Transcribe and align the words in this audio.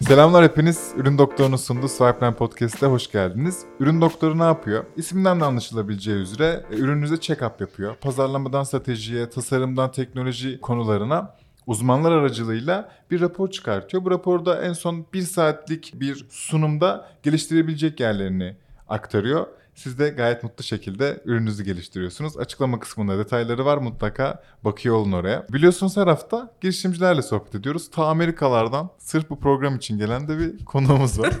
Selamlar 0.00 0.44
hepiniz. 0.44 0.92
Ürün 0.96 1.18
Doktoru'nun 1.18 1.56
sunduğu 1.56 1.88
Swipeline 1.88 2.34
Podcast'te 2.34 2.86
hoş 2.86 3.10
geldiniz. 3.10 3.64
Ürün 3.80 4.00
Doktoru 4.00 4.38
ne 4.38 4.42
yapıyor? 4.42 4.84
İsminden 4.96 5.40
de 5.40 5.44
anlaşılabileceği 5.44 6.16
üzere 6.16 6.64
e, 6.70 6.76
ürününüze 6.76 7.14
check-up 7.14 7.60
yapıyor. 7.60 7.96
Pazarlamadan 7.96 8.62
stratejiye, 8.62 9.30
tasarımdan 9.30 9.92
teknoloji 9.92 10.60
konularına 10.60 11.34
uzmanlar 11.66 12.12
aracılığıyla 12.12 12.88
bir 13.10 13.20
rapor 13.20 13.50
çıkartıyor. 13.50 14.04
Bu 14.04 14.10
raporda 14.10 14.62
en 14.62 14.72
son 14.72 15.06
bir 15.12 15.22
saatlik 15.22 15.92
bir 15.94 16.26
sunumda 16.30 17.08
geliştirebilecek 17.22 18.00
yerlerini 18.00 18.56
aktarıyor. 18.88 19.46
Siz 19.74 19.98
de 19.98 20.08
gayet 20.08 20.42
mutlu 20.42 20.64
şekilde 20.64 21.20
ürününüzü 21.24 21.64
geliştiriyorsunuz. 21.64 22.36
Açıklama 22.38 22.80
kısmında 22.80 23.18
detayları 23.18 23.64
var 23.64 23.76
mutlaka 23.78 24.42
bakıyor 24.64 24.94
olun 24.96 25.12
oraya. 25.12 25.46
Biliyorsunuz 25.52 25.96
her 25.96 26.06
hafta 26.06 26.50
girişimcilerle 26.60 27.22
sohbet 27.22 27.54
ediyoruz. 27.54 27.90
Ta 27.90 28.06
Amerikalardan 28.06 28.90
sırf 28.98 29.30
bu 29.30 29.40
program 29.40 29.76
için 29.76 29.98
gelen 29.98 30.28
de 30.28 30.38
bir 30.38 30.64
konuğumuz 30.64 31.18
var. 31.18 31.32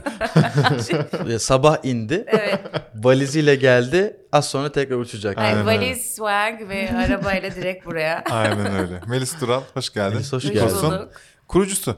Sabah 1.38 1.84
indi. 1.84 2.24
Evet. 2.26 2.60
Valiziyle 2.94 3.54
geldi. 3.54 4.16
Az 4.32 4.48
sonra 4.50 4.72
tekrar 4.72 4.96
uçacak. 4.96 5.38
Aynen 5.38 5.50
Yani 5.56 5.70
öyle. 5.70 5.78
valiz, 5.86 6.14
swag 6.14 6.68
ve 6.68 6.90
arabayla 6.96 7.50
direkt 7.54 7.86
buraya. 7.86 8.24
Aynen 8.30 8.74
öyle. 8.76 9.00
Melis 9.08 9.38
Tural 9.38 9.62
hoş 9.74 9.92
geldin. 9.92 10.14
Melis, 10.14 10.32
hoş 10.32 10.52
geldin. 10.52 11.08
Kurucusu. 11.48 11.96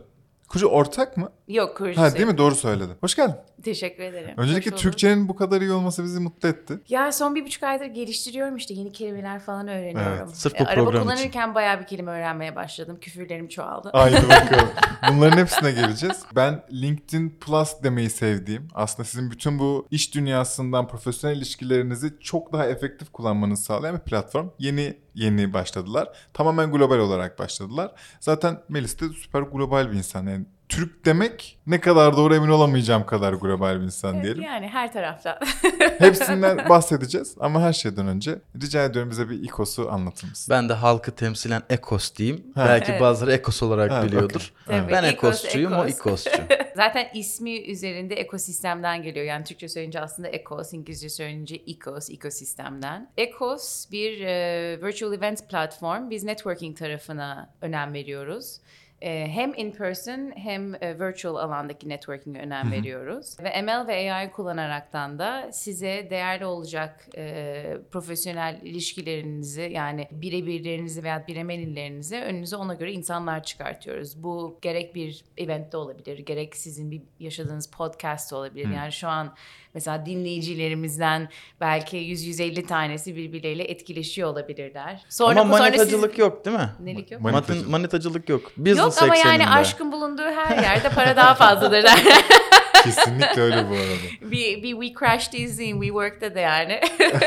Kurucu 0.48 0.66
ortak 0.66 1.16
mı? 1.16 1.32
Yok 1.48 1.76
kurucusu. 1.76 2.00
Ha 2.02 2.14
değil 2.14 2.26
mi? 2.26 2.38
Doğru 2.38 2.54
söyledin. 2.54 2.94
Hoş 3.00 3.14
geldin. 3.14 3.34
Teşekkür 3.64 4.02
ederim. 4.02 4.34
Öncelikle 4.36 4.70
Hoş. 4.70 4.80
Türkçenin 4.80 5.28
bu 5.28 5.36
kadar 5.36 5.60
iyi 5.60 5.72
olması 5.72 6.04
bizi 6.04 6.20
mutlu 6.20 6.48
etti. 6.48 6.80
Ya 6.88 7.12
son 7.12 7.34
bir 7.34 7.44
buçuk 7.44 7.62
aydır 7.62 7.86
geliştiriyorum 7.86 8.56
işte 8.56 8.74
yeni 8.74 8.92
kelimeler 8.92 9.40
falan 9.40 9.68
öğreniyorum. 9.68 10.18
Evet, 10.26 10.36
sırf 10.36 10.54
bu 10.60 10.64
E, 10.64 10.66
Araba 10.66 10.90
kullanırken 10.90 11.54
bayağı 11.54 11.80
bir 11.80 11.86
kelime 11.86 12.10
öğrenmeye 12.10 12.56
başladım. 12.56 12.98
Küfürlerim 13.00 13.48
çoğaldı. 13.48 13.90
Haydi 13.92 14.16
bakalım. 14.28 14.68
Bunların 15.12 15.36
hepsine 15.38 15.72
geleceğiz. 15.72 16.22
Ben 16.36 16.62
LinkedIn 16.72 17.28
Plus 17.40 17.82
demeyi 17.82 18.10
sevdiğim, 18.10 18.68
aslında 18.74 19.08
sizin 19.08 19.30
bütün 19.30 19.58
bu 19.58 19.86
iş 19.90 20.14
dünyasından 20.14 20.88
profesyonel 20.88 21.36
ilişkilerinizi 21.36 22.12
çok 22.20 22.52
daha 22.52 22.66
efektif 22.66 23.12
kullanmanızı 23.12 23.62
sağlayan 23.62 23.96
bir 23.96 24.00
platform. 24.00 24.48
Yeni 24.58 24.96
yeni 25.14 25.52
başladılar. 25.52 26.08
Tamamen 26.34 26.72
global 26.72 26.98
olarak 26.98 27.38
başladılar. 27.38 27.90
Zaten 28.20 28.60
Melis 28.68 29.00
de 29.00 29.04
süper 29.08 29.40
global 29.42 29.90
bir 29.92 29.96
insan. 29.96 30.26
Yani 30.26 30.35
Türk 30.68 31.04
demek 31.04 31.58
ne 31.66 31.80
kadar 31.80 32.16
doğru 32.16 32.34
emin 32.34 32.48
olamayacağım 32.48 33.06
kadar 33.06 33.32
global 33.32 33.80
bir 33.80 33.84
insan 33.84 34.22
diyelim. 34.22 34.42
Yani 34.42 34.68
her 34.68 34.92
tarafta. 34.92 35.40
Hepsinden 35.98 36.68
bahsedeceğiz 36.68 37.34
ama 37.40 37.60
her 37.60 37.72
şeyden 37.72 38.06
önce 38.08 38.38
rica 38.62 38.84
ediyorum 38.84 39.10
bize 39.10 39.30
bir 39.30 39.42
ikosu 39.42 39.90
anlatır 39.92 40.28
mısın? 40.28 40.46
Ben 40.54 40.68
de 40.68 40.72
halkı 40.72 41.12
temsilen 41.12 41.62
Ekos 41.70 42.14
diyeyim. 42.14 42.44
Ha. 42.54 42.64
Belki 42.68 42.90
Evet. 42.92 43.00
bazıları 43.00 43.32
Ekos 43.34 43.62
olarak 43.62 43.90
Ha, 43.90 44.04
biliyordur. 44.04 44.52
okey. 44.66 44.78
Tabii, 44.80 44.92
Ben 44.92 45.04
Ekos, 45.04 45.38
Ekosçuyum, 45.44 45.72
o 45.72 45.84
Ekos. 45.86 46.26
İkosçu. 46.26 46.42
Zaten 46.76 47.06
ismi 47.14 47.58
üzerinde 47.60 48.14
ekosistemden 48.14 49.02
geliyor. 49.02 49.26
Yani 49.26 49.44
Türkçe 49.44 49.68
söyleyince 49.68 50.00
aslında 50.00 50.28
ekos, 50.28 50.72
İngilizce 50.72 51.08
söyleyince 51.08 51.56
ecos, 51.66 52.10
ekosistemden. 52.10 53.10
Ekos 53.16 53.90
bir 53.92 54.20
e, 54.20 54.78
virtual 54.82 55.12
event 55.12 55.48
platform. 55.48 56.10
Biz 56.10 56.24
networking 56.24 56.78
tarafına 56.78 57.50
önem 57.60 57.92
veriyoruz. 57.92 58.56
E, 59.02 59.26
hem 59.28 59.54
in 59.56 59.72
person 59.72 60.32
hem 60.36 60.74
e, 60.74 60.98
virtual 61.00 61.36
alandaki 61.36 61.88
networking'e 61.88 62.40
önem 62.40 62.72
veriyoruz. 62.72 63.36
Ve 63.40 63.62
ML 63.62 63.86
ve 63.86 64.12
AI 64.12 64.30
kullanaraktan 64.30 65.18
da 65.18 65.52
size 65.52 66.06
değerli 66.10 66.46
olacak 66.46 67.08
e, 67.16 67.78
profesyonel 67.90 68.60
ilişkilerinizi 68.62 69.62
yani 69.62 70.08
birebirlerinizi 70.10 71.02
veya 71.02 71.26
biremenillerinizi 71.26 72.16
önünüze 72.16 72.56
ona 72.56 72.74
göre 72.74 72.92
insanlar 72.92 73.42
çıkartıyoruz. 73.42 74.22
Bu 74.22 74.58
gerek 74.62 74.94
bir 74.94 75.24
eventte 75.36 75.76
olabilir, 75.76 76.18
gerek 76.18 76.56
sizin 76.56 76.90
bir 76.90 77.02
yaşadığınız 77.20 77.70
podcast 77.70 78.32
olabilir. 78.32 78.68
Yani 78.68 78.92
şu 78.92 79.08
an 79.08 79.34
mesela 79.76 80.06
dinleyicilerimizden 80.06 81.28
belki 81.60 81.96
100-150 81.96 82.66
tanesi 82.66 83.16
birbirleriyle 83.16 83.64
etkileşiyor 83.64 84.28
olabilirler. 84.28 85.04
Sonra, 85.08 85.40
Ama 85.40 85.52
sonra 85.58 85.62
manitacılık 85.64 86.10
siz- 86.10 86.18
yok 86.18 86.44
değil 86.44 86.56
mi? 86.56 86.70
Nelik 86.80 87.10
yok? 87.10 87.20
Manitacılık. 87.22 87.58
Matın, 87.58 87.70
manitacılık 87.70 88.28
yok. 88.28 88.52
Business 88.56 88.78
Yok 88.78 89.02
ama 89.02 89.16
yani 89.16 89.28
ekseninde. 89.42 89.48
aşkın 89.48 89.92
bulunduğu 89.92 90.22
her 90.22 90.62
yerde 90.62 90.88
para 90.88 91.16
daha 91.16 91.34
fazladır. 91.44 91.84
Kesinlikle 92.84 93.40
öyle 93.42 93.56
bu 93.70 93.74
arada. 93.74 94.30
bir, 94.30 94.62
bir 94.62 94.70
We 94.80 94.98
Crashed 95.00 95.32
izleyin 95.32 95.80
WeWork'ta 95.82 96.34
da 96.34 96.40
yani. 96.40 96.80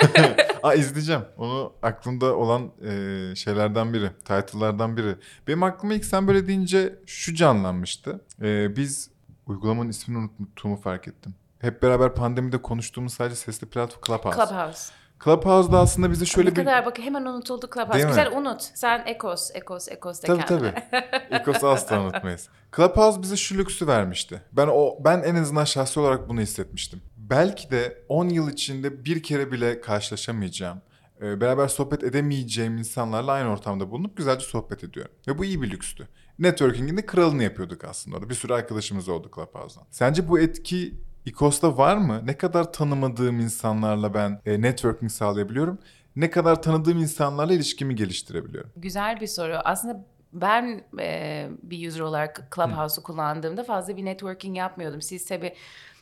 Aa 0.63 0.73
izleyeceğim. 0.73 1.21
Onu 1.37 1.73
aklımda 1.81 2.35
olan 2.35 2.71
e, 2.81 3.35
şeylerden 3.35 3.93
biri. 3.93 4.09
Title'lardan 4.25 4.97
biri. 4.97 5.15
Benim 5.47 5.63
aklıma 5.63 5.93
ilk 5.93 6.05
sen 6.05 6.27
böyle 6.27 6.47
deyince 6.47 6.95
şu 7.05 7.35
canlanmıştı. 7.35 8.21
E, 8.41 8.75
biz 8.75 9.09
uygulamanın 9.47 9.89
ismini 9.89 10.29
unuttuğumu 10.39 10.77
fark 10.81 11.07
ettim. 11.07 11.35
Hep 11.59 11.83
beraber 11.83 12.15
pandemide 12.15 12.61
konuştuğumuz 12.61 13.13
sadece 13.13 13.35
sesli 13.35 13.67
platform 13.67 14.01
Clubhouse. 14.05 14.37
Clubhouse. 14.37 14.93
Clubhouse'da 15.23 15.79
aslında 15.79 16.11
bize 16.11 16.25
şöyle 16.25 16.49
ne 16.49 16.55
bir... 16.55 16.61
kadar 16.65 16.85
bak 16.85 16.99
hemen 16.99 17.25
unutuldu 17.25 17.69
Clubhouse. 17.73 17.93
Değil 17.93 18.05
mi? 18.05 18.09
Güzel 18.09 18.31
unut. 18.37 18.61
Sen 18.61 19.03
Ekos, 19.05 19.51
Ekos, 19.53 19.87
Ekos 19.89 20.21
de 20.21 20.27
Tabii 20.27 20.45
kendine. 20.45 20.89
tabii. 20.91 21.35
İkos'u 21.41 21.67
asla 21.67 22.01
unutmayız. 22.01 22.49
Clubhouse 22.75 23.21
bize 23.21 23.37
şu 23.37 23.57
lüksü 23.57 23.87
vermişti. 23.87 24.41
Ben 24.51 24.67
o 24.67 24.97
ben 24.99 25.23
en 25.23 25.35
azından 25.35 25.65
şahsi 25.65 25.99
olarak 25.99 26.29
bunu 26.29 26.41
hissetmiştim. 26.41 27.01
Belki 27.17 27.71
de 27.71 28.05
10 28.09 28.29
yıl 28.29 28.49
içinde 28.49 29.05
bir 29.05 29.23
kere 29.23 29.51
bile 29.51 29.81
karşılaşamayacağım, 29.81 30.81
e, 31.21 31.41
beraber 31.41 31.67
sohbet 31.67 32.03
edemeyeceğim 32.03 32.77
insanlarla 32.77 33.31
aynı 33.31 33.51
ortamda 33.51 33.91
bulunup 33.91 34.17
güzelce 34.17 34.45
sohbet 34.45 34.83
ediyorum. 34.83 35.11
Ve 35.27 35.37
bu 35.37 35.45
iyi 35.45 35.61
bir 35.61 35.71
lükstü. 35.71 36.07
Networking'in 36.39 36.97
de 36.97 37.05
kralını 37.05 37.43
yapıyorduk 37.43 37.83
aslında 37.83 38.17
orada. 38.17 38.29
Bir 38.29 38.35
sürü 38.35 38.53
arkadaşımız 38.53 39.09
oldu 39.09 39.31
Clubhouse'dan. 39.35 39.87
Sence 39.91 40.29
bu 40.29 40.39
etki 40.39 41.08
İKOS'ta 41.29 41.77
var 41.77 41.97
mı? 41.97 42.21
Ne 42.25 42.37
kadar 42.37 42.73
tanımadığım 42.73 43.39
insanlarla 43.39 44.13
ben 44.13 44.41
e, 44.45 44.61
networking 44.61 45.11
sağlayabiliyorum? 45.11 45.79
Ne 46.15 46.29
kadar 46.29 46.61
tanıdığım 46.61 46.97
insanlarla 46.97 47.53
ilişkimi 47.53 47.95
geliştirebiliyorum? 47.95 48.71
Güzel 48.75 49.19
bir 49.21 49.27
soru. 49.27 49.55
Aslında 49.63 50.05
ben 50.33 50.83
e, 50.99 51.47
bir 51.63 51.87
user 51.87 51.99
olarak 51.99 52.47
Clubhouse'u 52.55 53.03
kullandığımda 53.03 53.63
fazla 53.63 53.97
bir 53.97 54.05
networking 54.05 54.57
yapmıyordum. 54.57 55.01
Siz 55.01 55.25
tabii 55.25 55.53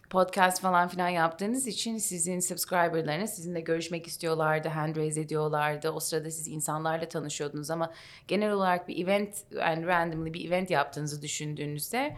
podcast 0.10 0.62
falan 0.62 0.88
filan 0.88 1.10
yaptığınız 1.10 1.68
için 1.68 1.98
sizin 1.98 2.40
subscriberlarınız 2.40 3.30
sizinle 3.30 3.62
görüşmek 3.62 4.08
istiyorlardı, 4.08 4.68
hand 4.68 4.96
raise 4.96 5.22
ediyorlardı. 5.22 5.92
O 5.92 6.00
sırada 6.00 6.32
siz 6.32 6.48
insanlarla 6.48 7.08
tanışıyordunuz 7.08 7.72
ama 7.72 7.92
genel 8.28 8.52
olarak 8.52 8.88
bir 8.88 9.04
event, 9.04 9.30
yani 9.52 9.88
randomly 9.88 10.34
bir 10.34 10.48
event 10.48 10.72
yaptığınızı 10.72 11.22
düşündüğünüzde 11.22 12.18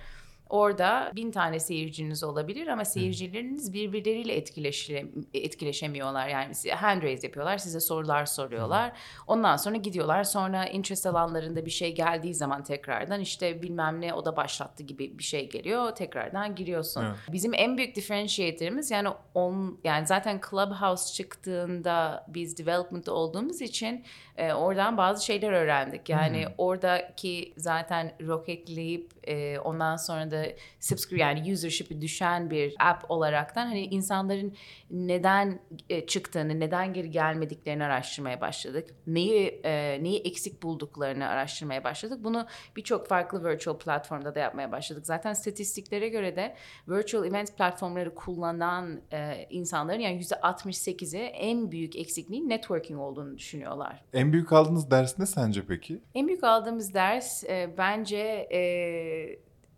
Orada 0.49 1.11
bin 1.15 1.31
tane 1.31 1.59
seyirciniz 1.59 2.23
olabilir 2.23 2.67
ama 2.67 2.85
seyircileriniz 2.85 3.73
birbirleriyle 3.73 4.33
etkileşe, 4.33 5.05
etkileşemiyorlar. 5.33 6.27
Yani 6.27 6.53
hand 6.75 7.03
raise 7.03 7.27
yapıyorlar, 7.27 7.57
size 7.57 7.79
sorular 7.79 8.25
soruyorlar. 8.25 8.91
Ondan 9.27 9.55
sonra 9.55 9.75
gidiyorlar. 9.75 10.23
Sonra 10.23 10.65
interest 10.65 11.05
alanlarında 11.05 11.65
bir 11.65 11.71
şey 11.71 11.95
geldiği 11.95 12.33
zaman 12.33 12.63
tekrardan 12.63 13.21
işte 13.21 13.61
bilmem 13.61 14.01
ne 14.01 14.13
o 14.13 14.25
da 14.25 14.37
başlattı 14.37 14.83
gibi 14.83 15.17
bir 15.17 15.23
şey 15.23 15.49
geliyor. 15.49 15.91
Tekrardan 15.91 16.55
giriyorsun. 16.55 17.05
Evet. 17.05 17.15
Bizim 17.31 17.53
en 17.53 17.77
büyük 17.77 17.95
differentiator'ımız 17.95 18.91
yani 18.91 19.09
on 19.33 19.79
yani 19.83 20.07
zaten 20.07 20.41
Clubhouse 20.49 21.13
çıktığında 21.13 22.25
biz 22.27 22.57
development'ta 22.57 23.11
olduğumuz 23.11 23.61
için 23.61 24.03
e, 24.39 24.53
oradan 24.53 24.97
bazı 24.97 25.25
şeyler 25.25 25.51
öğrendik. 25.51 26.09
Yani 26.09 26.45
oradaki 26.57 27.53
zaten 27.57 28.11
roketleyip 28.27 29.11
e, 29.23 29.59
ondan 29.59 29.95
sonra 29.95 30.31
da 30.31 30.45
subscribe 30.79 31.21
yani 31.21 31.53
usership'i 31.53 32.01
düşen 32.01 32.49
bir 32.49 32.75
app 32.79 33.11
olaraktan 33.11 33.65
hani 33.65 33.85
insanların 33.85 34.55
neden 34.91 35.59
e, 35.89 36.05
çıktığını, 36.07 36.59
neden 36.59 36.93
geri 36.93 37.11
gelmediklerini 37.11 37.83
araştırmaya 37.83 38.41
başladık. 38.41 38.89
Neyi 39.07 39.61
e, 39.63 40.03
neyi 40.03 40.19
eksik 40.19 40.63
bulduklarını 40.63 41.27
araştırmaya 41.27 41.83
başladık. 41.83 42.19
Bunu 42.23 42.47
birçok 42.75 43.07
farklı 43.07 43.43
virtual 43.43 43.77
platformda 43.77 44.35
da 44.35 44.39
yapmaya 44.39 44.71
başladık. 44.71 45.05
Zaten 45.05 45.33
statistiklere 45.33 46.09
göre 46.09 46.35
de 46.35 46.55
virtual 46.87 47.25
event 47.25 47.57
platformları 47.57 48.15
kullanan 48.15 49.01
e, 49.11 49.47
insanların 49.49 49.99
yani 49.99 50.21
%68'i 50.21 51.21
en 51.21 51.71
büyük 51.71 51.95
eksikliğin 51.95 52.49
networking 52.49 52.99
olduğunu 52.99 53.37
düşünüyorlar. 53.37 54.03
En 54.13 54.28
büyük 54.33 54.53
aldığınız 54.53 54.91
ders 54.91 55.19
ne 55.19 55.25
sence 55.25 55.65
peki? 55.67 56.01
En 56.15 56.27
büyük 56.27 56.43
aldığımız 56.43 56.93
ders 56.93 57.43
e, 57.43 57.69
bence 57.77 58.17
e, 58.51 58.61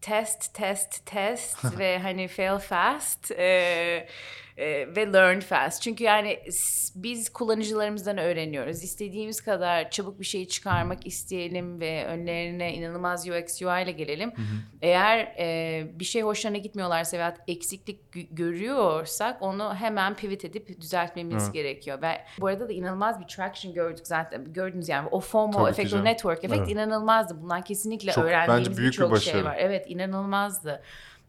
test, 0.02 0.54
test, 0.54 1.06
test 1.06 1.78
ve 1.80 2.00
hani 2.00 2.28
fail 2.28 2.60
fast. 2.60 3.32
E, 3.32 4.08
e, 4.58 4.96
ve 4.96 5.14
learn 5.14 5.40
fast. 5.40 5.82
Çünkü 5.82 6.04
yani 6.04 6.40
biz 6.96 7.30
kullanıcılarımızdan 7.34 8.18
öğreniyoruz. 8.18 8.84
İstediğimiz 8.84 9.42
kadar 9.42 9.90
çabuk 9.90 10.20
bir 10.20 10.26
şey 10.26 10.48
çıkarmak 10.48 11.08
isteyelim 11.08 11.80
ve 11.80 12.06
önlerine 12.06 12.74
inanılmaz 12.74 13.28
UX 13.30 13.62
UI 13.62 13.84
ile 13.84 13.92
gelelim. 13.92 14.34
Eğer 14.82 15.20
e, 15.40 15.84
bir 16.00 16.06
şey 16.06 16.22
hoşlarına 16.22 16.58
gitmiyorlarsa 16.58 17.18
veya 17.18 17.36
eksiklik 17.48 18.00
gö- 18.16 18.36
görüyorsak 18.36 19.42
onu 19.42 19.76
hemen 19.76 20.16
pivot 20.16 20.46
edip 20.46 20.82
düzeltmemiz 20.82 21.44
Evet. 21.44 21.54
gerekiyor. 21.54 22.02
Ve 22.02 22.22
bu 22.40 22.48
arada 22.48 22.70
da 22.70 22.74
inanılmaz 22.74 23.20
bir 23.20 23.28
traction 23.28 23.74
gördük 23.74 24.08
zaten. 24.08 24.54
Gördünüz 24.54 24.90
yani 24.90 25.08
o 25.12 25.20
FOMO 25.20 25.52
Tabii 25.52 25.70
efekt, 25.70 25.94
o 25.94 26.04
network 26.04 26.44
efekt 26.44 26.60
Evet. 26.60 26.70
inanılmazdı. 26.72 27.42
Bundan 27.42 27.62
kesinlikle 27.62 28.12
Çok- 28.12 28.24
öğrendiğimiz 28.26 28.78
büyük 28.78 28.94
bir 28.94 28.98
birçok 29.00 29.18
şey 29.22 29.46
var. 29.46 29.56
Evet 29.60 29.86
inanılmazdı. 29.90 30.82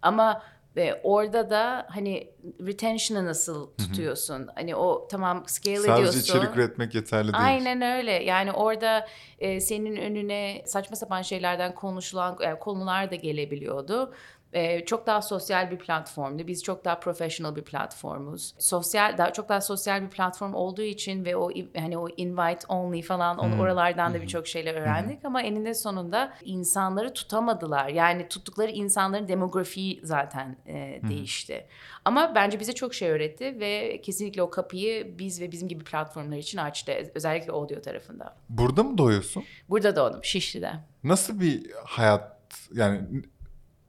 Ama 0.03 0.43
e, 0.77 1.01
orada 1.03 1.51
da 1.51 1.87
hani 1.89 2.31
retention'ı 2.67 3.27
nasıl 3.27 3.71
tutuyorsun? 3.77 4.49
Hani 4.55 4.77
o 4.77 5.09
tamam 5.11 5.45
scale 5.47 5.77
Sadece 5.77 5.93
ediyorsun. 5.93 6.21
içerik 6.21 6.57
üretmek 6.57 6.95
yeterli 6.95 7.33
değil. 7.33 7.45
Aynen 7.45 7.83
öyle. 7.99 8.13
Yani 8.13 8.53
orada 8.53 9.07
e, 9.39 9.61
senin 9.61 9.97
önüne 9.97 10.63
saçma 10.67 10.97
sapan 10.97 11.23
şeylerden 11.23 11.75
konuşulan 11.75 12.39
e, 12.41 12.59
konular 12.59 13.11
da 13.11 13.15
gelebiliyordu. 13.15 14.15
E, 14.53 14.85
çok 14.85 15.07
daha 15.07 15.23
sosyal 15.23 15.71
bir 15.71 15.79
platformdu. 15.79 16.47
Biz 16.47 16.63
çok 16.63 16.85
daha 16.85 17.01
professional 17.01 17.57
bir 17.57 17.63
platformuz. 17.63 18.55
Sosyal 18.59 19.19
daha 19.19 19.33
çok 19.33 19.49
daha 19.49 19.61
sosyal 19.61 20.03
bir 20.03 20.11
platform 20.11 20.55
olduğu 20.55 20.83
için 20.83 21.25
ve 21.25 21.37
o 21.37 21.51
hani 21.77 21.99
o 21.99 22.09
invite 22.17 22.67
only 22.69 23.03
falan 23.03 23.39
on- 23.39 23.59
oralardan 23.59 24.15
da 24.15 24.23
birçok 24.23 24.47
şeyler 24.47 24.75
öğrendik 24.75 25.25
ama 25.25 25.43
eninde 25.43 25.75
sonunda 25.75 26.33
insanları 26.45 27.13
tutamadılar. 27.15 27.89
Yani 27.89 28.29
tuttukları 28.29 28.71
insanların 28.71 29.29
demografiği 29.29 30.01
zaten 30.05 30.57
e, 30.67 31.01
değişti. 31.09 31.67
Ama 32.05 32.35
bence 32.35 32.61
bize 32.61 32.73
çok 32.73 32.95
şey 32.95 33.11
öğretti 33.11 33.61
ve 33.61 34.01
kesinlikle 34.03 34.43
o 34.43 34.51
kapıyı 34.51 35.19
biz 35.19 35.41
ve 35.41 35.53
bizim 35.53 35.69
gibi 35.69 35.85
platformlar 35.85 36.37
için 36.37 36.59
açtı. 36.59 36.93
Özellikle 37.15 37.53
audio 37.53 37.81
tarafında. 37.81 38.37
Burada 38.49 38.83
mı 38.83 38.99
doyuyorsun? 38.99 39.45
Burada 39.69 39.97
doğdum 39.97 40.25
Şişli'de. 40.25 40.73
Nasıl 41.05 41.41
bir 41.41 41.71
hayat 41.85 42.37
yani 42.75 43.01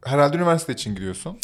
herhalde 0.05 0.37
üniversite 0.37 0.73
için 0.73 0.95
gidiyorsun. 0.95 1.37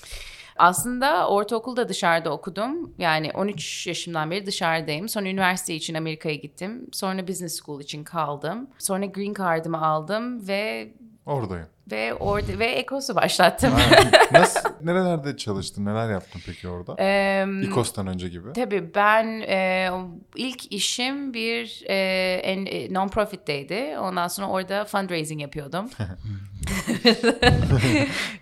Aslında 0.59 1.27
ortaokulda 1.27 1.89
dışarıda 1.89 2.31
okudum. 2.31 2.93
Yani 2.97 3.31
13 3.33 3.87
yaşımdan 3.87 4.31
beri 4.31 4.45
dışarıdayım. 4.45 5.09
Sonra 5.09 5.27
üniversite 5.27 5.75
için 5.75 5.93
Amerika'ya 5.93 6.35
gittim. 6.35 6.87
Sonra 6.91 7.27
business 7.27 7.61
school 7.61 7.81
için 7.81 8.03
kaldım. 8.03 8.69
Sonra 8.77 9.05
green 9.05 9.33
card'ımı 9.33 9.87
aldım 9.87 10.47
ve 10.47 10.93
Oradayım. 11.29 11.67
ve 11.91 12.13
orada 12.13 12.59
ve 12.59 12.65
Ekos'u 12.65 13.15
başlattım. 13.15 13.73
Nasıl 14.31 14.69
nerelerde 14.81 15.37
çalıştın? 15.37 15.85
Neler 15.85 16.09
yaptın 16.09 16.41
peki 16.45 16.67
orada? 16.67 17.03
Em, 17.03 17.61
İKOS'tan 17.61 18.07
önce 18.07 18.29
gibi. 18.29 18.53
Tabii 18.53 18.95
ben 18.95 19.25
e, 19.41 19.89
ilk 20.35 20.71
işim 20.71 21.33
bir 21.33 21.83
e, 21.89 21.95
e, 22.43 22.93
non-profit'teydi. 22.93 23.97
Ondan 23.99 24.27
sonra 24.27 24.47
orada 24.47 24.85
fundraising 24.85 25.41
yapıyordum. 25.41 25.89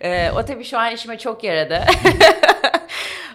e, 0.00 0.30
o 0.30 0.44
tabii 0.44 0.64
şu 0.64 0.78
an 0.78 0.92
işime 0.92 1.18
çok 1.18 1.44
yaradı. 1.44 1.84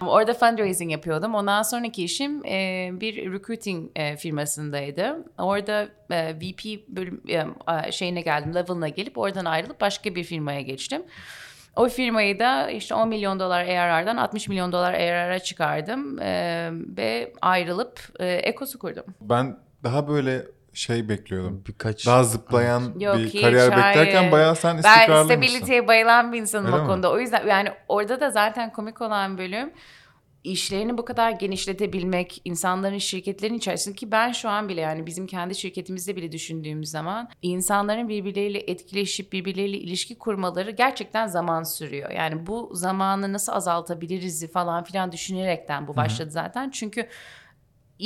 Orada 0.08 0.34
fundraising 0.34 0.92
yapıyordum. 0.92 1.34
Ondan 1.34 1.62
sonraki 1.62 2.04
işim 2.04 2.46
e, 2.46 2.90
bir 2.92 3.32
recruiting 3.32 3.90
e, 3.96 4.16
firmasındaydı. 4.16 5.24
Orada 5.38 5.88
e, 6.10 6.36
VP 6.36 6.88
bölüm 6.88 7.22
e, 7.86 7.92
şeyine 7.92 8.20
geldim, 8.20 8.54
level'ına 8.54 8.88
gelip 8.88 9.18
oradan 9.18 9.44
ayrılıp 9.44 9.80
başka 9.80 10.14
bir 10.14 10.24
firmaya 10.24 10.60
geçtim. 10.60 11.02
O 11.76 11.88
firmayı 11.88 12.38
da 12.38 12.70
işte 12.70 12.94
10 12.94 13.08
milyon 13.08 13.40
dolar 13.40 13.64
ARR'dan 13.64 14.16
60 14.16 14.48
milyon 14.48 14.72
dolar 14.72 14.94
ARR'a 14.94 15.38
çıkardım 15.38 16.18
e, 16.20 16.70
ve 16.72 17.32
ayrılıp 17.40 18.00
e, 18.20 18.26
Ekos'u 18.26 18.78
kurdum. 18.78 19.04
Ben 19.20 19.56
daha 19.82 20.08
böyle 20.08 20.46
şey 20.74 21.08
bekliyordum. 21.08 21.64
Birkaç 21.68 22.06
Daha 22.06 22.24
zıplayan 22.24 22.82
Yok, 23.00 23.18
bir 23.18 23.28
hiç, 23.28 23.40
kariyer 23.42 23.72
hayır. 23.72 23.96
beklerken 23.96 24.32
bayağı 24.32 24.56
sen 24.56 24.74
Ben 24.74 24.78
istikrarlıymışsın. 24.78 25.52
stabiliteye 25.52 25.88
bayılan 25.88 26.32
bir 26.32 26.40
insanım 26.40 26.66
Öyle 26.66 26.76
o 26.76 26.80
mi? 26.80 26.86
konuda. 26.86 27.12
O 27.12 27.18
yüzden 27.18 27.46
yani 27.46 27.68
orada 27.88 28.20
da 28.20 28.30
zaten 28.30 28.72
komik 28.72 29.00
olan 29.02 29.38
bölüm 29.38 29.72
işlerini 30.44 30.98
bu 30.98 31.04
kadar 31.04 31.30
genişletebilmek, 31.30 32.40
insanların 32.44 32.98
şirketlerin 32.98 33.54
içerisinde 33.54 33.94
ki 33.96 34.12
ben 34.12 34.32
şu 34.32 34.48
an 34.48 34.68
bile 34.68 34.80
yani 34.80 35.06
bizim 35.06 35.26
kendi 35.26 35.54
şirketimizde 35.54 36.16
bile 36.16 36.32
düşündüğümüz 36.32 36.90
zaman 36.90 37.28
insanların 37.42 38.08
birbirleriyle 38.08 38.58
etkileşip 38.58 39.32
birbirleriyle 39.32 39.78
ilişki 39.78 40.18
kurmaları 40.18 40.70
gerçekten 40.70 41.26
zaman 41.26 41.62
sürüyor. 41.62 42.10
Yani 42.10 42.46
bu 42.46 42.70
zamanı 42.74 43.32
nasıl 43.32 43.52
azaltabiliriz 43.52 44.52
falan 44.52 44.84
filan 44.84 45.12
düşünerekten 45.12 45.88
bu 45.88 45.96
başladı 45.96 46.30
zaten. 46.30 46.70
Çünkü 46.70 47.08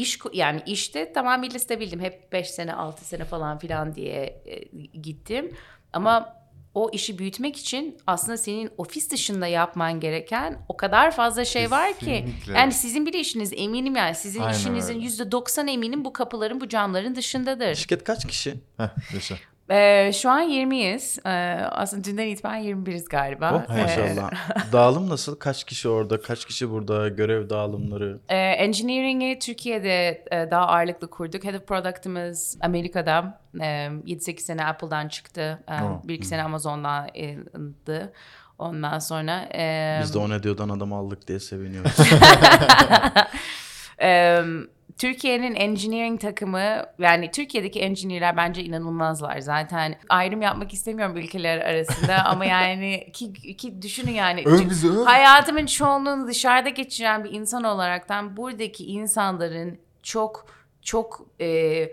iş 0.01 0.19
yani 0.33 0.63
işte 0.67 1.13
tamamıyla 1.13 1.59
stabildim. 1.59 2.01
Hep 2.01 2.33
5 2.33 2.51
sene 2.51 2.75
6 2.75 3.05
sene 3.05 3.25
falan 3.25 3.59
filan 3.59 3.95
diye 3.95 4.43
e, 4.47 4.61
gittim. 4.99 5.57
Ama 5.93 6.39
o 6.75 6.91
işi 6.93 7.19
büyütmek 7.19 7.57
için 7.57 7.99
aslında 8.07 8.37
senin 8.37 8.71
ofis 8.79 9.11
dışında 9.11 9.47
yapman 9.47 10.01
gereken 10.01 10.59
o 10.69 10.77
kadar 10.77 11.11
fazla 11.11 11.45
şey 11.45 11.71
var 11.71 11.93
ki. 11.93 12.05
Kesinlikle. 12.05 12.53
Yani 12.53 12.73
sizin 12.73 13.07
bir 13.07 13.13
işiniz 13.15 13.53
eminim 13.57 13.97
yani 13.97 14.15
sizin 14.15 14.41
Aynen 14.41 14.55
işinizin 14.59 14.95
öyle. 14.95 15.05
yüzde 15.05 15.33
90 15.33 15.67
eminim 15.67 16.05
bu 16.05 16.13
kapıların 16.13 16.61
bu 16.61 16.69
camların 16.69 17.15
dışındadır. 17.15 17.75
şirket 17.75 18.05
kaç 18.05 18.27
kişi? 18.27 18.55
Heh, 18.77 19.15
yaşa. 19.15 19.35
Ee, 19.71 20.11
şu 20.15 20.31
an 20.31 20.43
20'yiz. 20.51 21.19
Ee, 21.27 21.63
aslında 21.65 22.05
dünden 22.05 22.27
itibaren 22.27 22.63
21'iz 22.65 23.05
galiba. 23.09 23.53
Oh 23.71 23.75
Ee, 23.77 23.83
maşallah. 23.83 24.31
Dağılım 24.73 25.09
nasıl? 25.09 25.37
Kaç 25.39 25.65
kişi 25.65 25.89
orada? 25.89 26.23
Kaç 26.23 26.45
kişi 26.45 26.71
burada? 26.71 27.09
Görev 27.09 27.51
dağılımları? 27.51 28.19
Ee, 28.29 28.37
engineering'i 28.37 29.39
Türkiye'de 29.39 30.25
e, 30.31 30.51
daha 30.51 30.67
ağırlıklı 30.67 31.11
kurduk. 31.11 31.45
Head 31.45 31.55
of 31.55 31.67
Product'ımız 31.67 32.59
Amerika'da. 32.61 33.41
E, 33.61 33.65
7-8 33.67 34.39
sene 34.41 34.65
Apple'dan 34.67 35.09
çıktı. 35.09 35.59
E, 35.69 35.75
Oh. 35.85 36.05
1-2 36.07 36.23
sene 36.25 36.43
Amazon'daydı. 36.43 38.13
Ondan 38.59 38.99
sonra... 38.99 39.41
e, 39.55 39.99
Biz 40.03 40.15
de 40.15 40.19
o 40.19 40.31
ne 40.31 40.43
diyordan 40.43 40.69
adam 40.69 40.93
aldık 40.93 41.29
diye 41.29 41.41
seviniyoruz. 41.41 41.93
e, 44.03 44.43
Türkiye'nin 44.99 45.55
engineering 45.55 46.21
takımı 46.21 46.85
yani 46.99 47.31
Türkiye'deki 47.31 47.81
engineer'ler 47.81 48.37
bence 48.37 48.65
inanılmazlar. 48.65 49.39
Zaten 49.39 49.95
ayrım 50.09 50.43
yapmak 50.43 50.73
istemiyorum 50.73 51.17
ülkeler 51.17 51.59
arasında 51.59 52.25
ama 52.25 52.45
yani 52.45 53.13
ki, 53.13 53.57
ki 53.57 53.83
düşünün 53.83 54.13
yani 54.13 54.43
Öv 54.47 54.71
bizi 54.71 54.89
öv. 54.91 55.05
hayatımın 55.05 55.67
çoğunluğunu 55.67 56.27
dışarıda 56.27 56.69
geçiren 56.69 57.25
bir 57.25 57.33
insan 57.33 57.65
olaraktan 57.65 58.37
buradaki 58.37 58.87
insanların 58.87 59.79
çok 60.03 60.47
çok 60.83 61.27
e, 61.41 61.89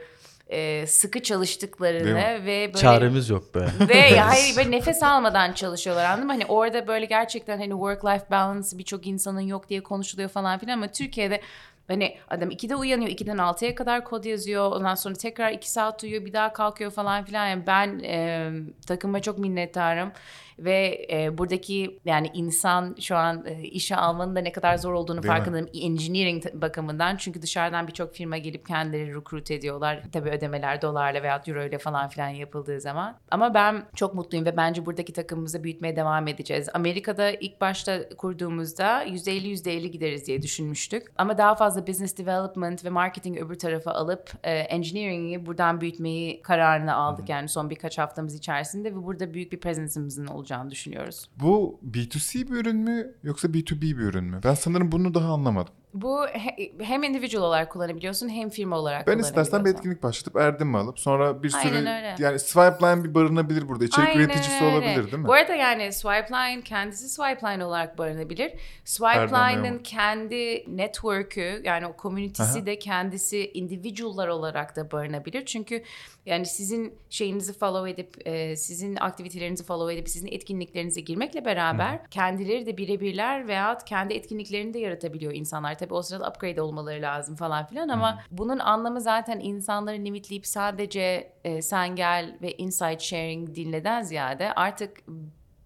e, 0.50 0.88
sıkı 0.88 1.24
çalıştıklarını 1.24 2.46
ve 2.46 2.46
böyle 2.46 2.78
Çaremiz 2.78 3.30
yok 3.30 3.56
be. 3.56 3.68
ve 3.90 4.20
hayır 4.20 4.58
böyle 4.58 4.72
nefes 4.72 5.04
almadan 5.04 5.54
çalışıyorlar 5.54 6.06
anladın 6.06 6.26
mı? 6.26 6.32
Hani 6.32 6.46
orada 6.46 6.88
böyle 6.88 7.06
gerçekten 7.06 7.58
hani 7.58 7.72
work 7.72 8.06
life 8.06 8.26
balance 8.32 8.78
birçok 8.78 9.08
insanın 9.08 9.40
yok 9.40 9.70
diye 9.70 9.84
konuşuluyor 9.84 10.30
falan 10.30 10.60
filan 10.60 10.74
ama 10.74 10.88
Türkiye'de 10.88 11.42
hani 11.88 12.18
adam 12.28 12.50
2'de 12.52 12.76
uyanıyor 12.76 13.10
2'den 13.12 13.38
6'ya 13.38 13.76
kadar 13.76 14.04
kod 14.04 14.24
yazıyor. 14.24 14.72
Ondan 14.72 14.96
sonra 14.96 15.16
tekrar 15.16 15.52
2 15.52 15.72
saat 15.72 16.04
uyuyor 16.04 16.26
bir 16.26 16.34
daha 16.34 16.54
kalkıyor 16.54 16.92
falan 16.92 17.26
filan. 17.26 17.48
Yani 17.48 17.68
ben 17.68 18.00
e, 18.00 18.52
takıma 18.88 19.22
çok 19.22 19.38
minnettarım 19.40 20.12
ve 20.60 21.08
e, 21.12 21.38
buradaki 21.38 22.00
yani 22.06 22.32
insan 22.34 22.96
şu 23.00 23.16
an 23.16 23.46
e, 23.46 23.64
işe 23.64 23.96
almanın 23.96 24.36
da 24.36 24.40
ne 24.40 24.52
kadar 24.52 24.78
zor 24.78 24.94
olduğunu 24.94 25.24
Değil 25.24 25.34
mi? 25.34 25.38
farkındayım 25.38 25.68
engineering 25.74 26.44
t- 26.44 26.62
bakımından. 26.62 27.18
Çünkü 27.18 27.42
dışarıdan 27.42 27.88
birçok 27.88 28.14
firma 28.16 28.38
gelip 28.38 28.68
kendileri 28.68 29.16
recruit 29.16 29.52
ediyorlar. 29.52 30.04
Tabii 30.12 30.30
ödemeler 30.30 30.82
dolarla 30.82 31.24
veya 31.24 31.42
euro 31.48 31.64
ile 31.64 31.78
falan 31.78 32.10
filan 32.10 32.30
yapıldığı 32.30 32.82
zaman. 32.82 33.18
Ama 33.32 33.54
ben 33.54 33.86
çok 33.96 34.16
mutluyum 34.16 34.46
ve 34.46 34.58
bence 34.58 34.86
buradaki 34.86 35.14
takımımızı 35.14 35.64
büyütmeye 35.64 35.96
devam 35.96 36.28
edeceğiz. 36.28 36.70
Amerika'da 36.74 37.32
ilk 37.32 37.62
başta 37.62 38.10
kurduğumuzda 38.10 39.04
%50 39.04 39.48
%50 39.48 39.88
gideriz 39.88 40.28
diye 40.28 40.42
düşünmüştük. 40.42 41.08
Ama 41.18 41.38
daha 41.38 41.56
fazla 41.56 41.88
business 41.88 42.18
development 42.18 42.86
ve 42.86 42.90
marketing 42.90 43.38
öbür 43.38 43.56
tarafa 43.60 43.92
alıp 43.92 44.32
e, 44.44 44.52
engineering'i 44.54 45.46
buradan 45.46 45.82
büyütmeyi 45.82 46.42
kararını 46.42 46.96
aldık. 46.96 47.30
Yani 47.30 47.50
son 47.50 47.70
birkaç 47.70 47.98
haftamız 47.98 48.36
içerisinde 48.36 48.92
ve 48.96 49.04
burada 49.04 49.34
büyük 49.34 49.52
bir 49.52 49.60
presence'ımızın 49.60 50.28
olacağını 50.28 50.45
düşünüyoruz. 50.72 51.30
Bu 51.40 51.80
B2C 51.92 52.52
bir 52.52 52.56
ürün 52.56 52.76
mü 52.76 53.16
yoksa 53.24 53.48
B2B 53.48 53.82
bir 53.82 53.98
ürün 53.98 54.24
mü? 54.24 54.40
Ben 54.44 54.54
sanırım 54.54 54.92
bunu 54.92 55.14
daha 55.14 55.34
anlamadım. 55.34 55.74
Bu 55.96 56.28
he- 56.28 56.72
hem 56.82 57.04
individual 57.04 57.44
olarak 57.44 57.72
kullanabiliyorsun 57.72 58.30
hem 58.30 58.50
firma 58.50 58.78
olarak 58.80 59.08
Ben 59.08 59.20
istersen 59.20 59.66
bir 59.66 59.70
etkinlik 59.70 60.04
başlatıp 60.04 60.36
Erdem'i 60.36 60.78
alıp 60.78 61.00
sonra 61.00 61.44
bir 61.44 61.50
sürü 61.50 61.62
Aynen 61.76 61.98
öyle. 61.98 62.16
yani 62.20 62.40
Swipeline 62.40 63.04
bir 63.04 63.14
barınabilir 63.14 63.68
burada. 63.68 63.86
İçerik 63.86 64.08
Aynen 64.10 64.20
üreticisi 64.20 64.64
öyle. 64.64 64.76
olabilir 64.76 65.04
değil 65.12 65.18
mi? 65.18 65.28
Bu 65.28 65.34
arada 65.34 65.56
yani 65.56 65.94
Swipeline 65.94 66.62
kendisi 66.62 67.10
Swipeline 67.10 67.66
olarak 67.66 67.98
barınabilir. 67.98 68.52
Swipeline'ın 68.86 69.80
kendi 69.80 70.64
network'ü 70.78 71.62
yani 71.64 71.88
o 71.88 71.94
komünitesi 71.98 72.66
de 72.66 72.80
kendisi 72.80 73.52
individual'lar 73.54 74.28
olarak 74.28 74.76
da 74.76 74.92
barınabilir. 74.92 75.46
Çünkü 75.46 75.84
yani 76.26 76.46
sizin 76.46 76.94
şeyinizi 77.10 77.54
follow 77.54 77.92
edip 77.92 78.28
e, 78.28 78.56
sizin 78.56 78.96
aktivitelerinizi 78.96 79.64
follow 79.64 79.94
edip 79.94 80.10
sizin 80.10 80.28
etkinliklerinize 80.28 81.02
girmekle 81.02 81.46
beraber 81.46 82.10
kendileri 82.12 82.66
de 82.66 82.78
birebirler 82.78 83.48
veyahut 83.48 83.84
kendi 83.86 84.14
etkinliklerini 84.14 84.74
de 84.74 84.80
yaratabiliyor 84.80 85.34
insanlar. 85.34 85.78
Tabii 85.86 85.94
o 85.94 86.02
sırada 86.02 86.30
upgrade 86.30 86.62
olmaları 86.62 87.02
lazım 87.02 87.36
falan 87.36 87.66
filan 87.66 87.90
ama 87.90 88.22
bunun 88.32 88.60
anlamı 88.60 89.02
zaten 89.02 89.40
insanları 89.40 89.98
limitleyip 89.98 90.48
sadece 90.48 91.34
e, 91.44 91.62
sen 91.62 91.96
gel 91.96 92.38
ve 92.42 92.52
insight 92.52 93.02
sharing 93.02 93.56
dinleden 93.56 94.02
ziyade 94.02 94.54
artık 94.54 94.98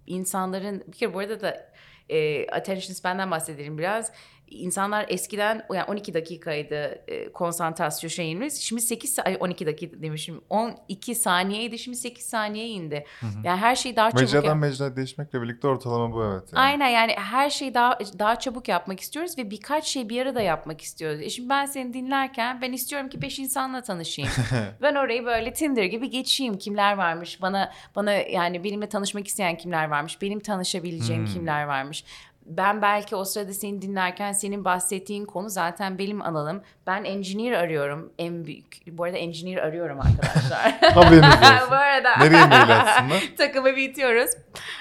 insanların 0.08 0.84
bir 0.88 0.92
kere 0.92 1.14
bu 1.14 1.20
arada 1.20 1.42
da 1.42 1.72
e, 2.10 2.48
attention 2.48 2.94
span'den 2.94 3.32
bahsedelim 3.32 3.78
biraz. 3.78 4.12
İnsanlar 4.50 5.06
eskiden 5.10 5.66
yani 5.74 5.84
12 5.84 6.14
dakikaydı 6.14 7.02
e, 7.08 7.32
konsantrasyon 7.32 8.10
şeyimiz. 8.10 8.62
Şimdi 8.62 8.82
8 8.82 9.18
sa- 9.18 9.22
ay 9.22 9.38
12 9.40 9.66
dakika 9.66 10.02
demişim. 10.02 10.42
12 10.50 11.16
saniyeydi. 11.16 11.80
Şimdi 11.80 11.98
8 11.98 12.26
saniyeye 12.26 12.70
indi. 12.70 13.06
Yani 13.44 13.60
her 13.60 13.76
şeyi 13.76 13.96
daha 13.96 14.12
çabuk 14.12 14.22
Mecradan 14.22 14.58
mecraya 14.58 14.96
değişmekle 14.96 15.42
birlikte 15.42 15.68
ortalama 15.68 16.14
bu 16.14 16.24
evet. 16.24 16.54
yani. 16.54 16.62
Aynen 16.62 16.90
yani 16.90 17.12
her 17.12 17.50
şeyi 17.50 17.74
daha 17.74 18.00
daha 18.20 18.40
çabuk 18.40 18.68
yapmak 18.68 19.00
istiyoruz 19.00 19.38
ve 19.38 19.52
birkaç 19.52 19.86
şey 19.86 20.10
bir 20.10 20.22
arada 20.22 20.42
yapmak 20.42 20.82
istiyoruz. 20.82 21.22
E 21.22 21.30
şimdi 21.30 21.50
ben 21.50 21.66
seni 21.66 21.94
dinlerken 21.94 22.62
ben 22.62 22.72
istiyorum 22.72 23.10
ki 23.10 23.22
beş 23.22 23.40
insanla 23.40 23.82
tanışayım. 23.82 24.32
ben 24.82 24.96
orayı 24.96 25.26
böyle 25.26 25.54
Tinder 25.54 25.84
gibi 25.84 26.10
geçeyim. 26.10 26.58
Kimler 26.58 26.98
varmış? 26.98 27.42
Bana 27.42 27.72
bana 27.96 28.12
yani 28.14 28.64
benimle 28.64 28.90
tanışmak 28.90 29.28
isteyen 29.28 29.58
kimler 29.58 29.90
varmış? 29.90 30.22
Benim 30.22 30.40
tanışabileceğim 30.40 31.26
kimler 31.26 31.64
varmış? 31.64 32.04
Ben 32.50 32.82
belki 32.82 33.16
o 33.16 33.26
sırada 33.26 33.54
seni 33.54 33.82
dinlerken 33.82 34.32
senin 34.34 34.66
bahsettiğin 34.66 35.26
konu 35.26 35.50
zaten 35.50 35.98
benim 35.98 36.22
alanım. 36.22 36.62
Ben 36.88 37.04
engineer 37.04 37.52
arıyorum. 37.52 38.12
En 38.20 38.46
büyük. 38.46 38.66
Bu 38.88 39.04
arada 39.04 39.18
engineer 39.18 39.58
arıyorum 39.58 40.00
arkadaşlar. 40.00 40.72
Haberiniz 40.94 41.28
olsun. 41.54 41.68
Bu 41.72 41.76
arada. 41.76 42.18
Nereye 42.18 42.46
mail 42.46 42.80
atsınlar? 42.80 43.24
Takımı 43.38 43.76
bitiyoruz. 43.76 44.30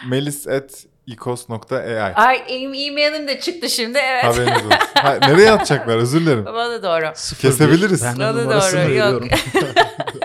Melis 0.09 0.47
at 0.49 0.85
ecos.ai 1.09 2.15
Ay 2.15 2.43
e-mailim 2.49 3.29
de 3.29 3.41
çıktı 3.41 3.71
şimdi 3.71 3.99
evet. 3.99 4.25
Haberiniz 4.25 4.67
olsun. 4.67 4.79
Ha, 4.95 5.19
nereye 5.23 5.51
atacaklar 5.51 5.97
özür 5.97 6.21
dilerim. 6.21 6.45
Bana 6.47 6.83
doğru. 6.83 7.13
Sıfır 7.15 7.49
Kesebiliriz. 7.49 8.05
Ben 8.05 8.17
de 8.21 8.27
numarasını 8.27 8.81
doğru, 8.81 8.95
yok. 8.95 9.23
veriyorum. 9.23 9.29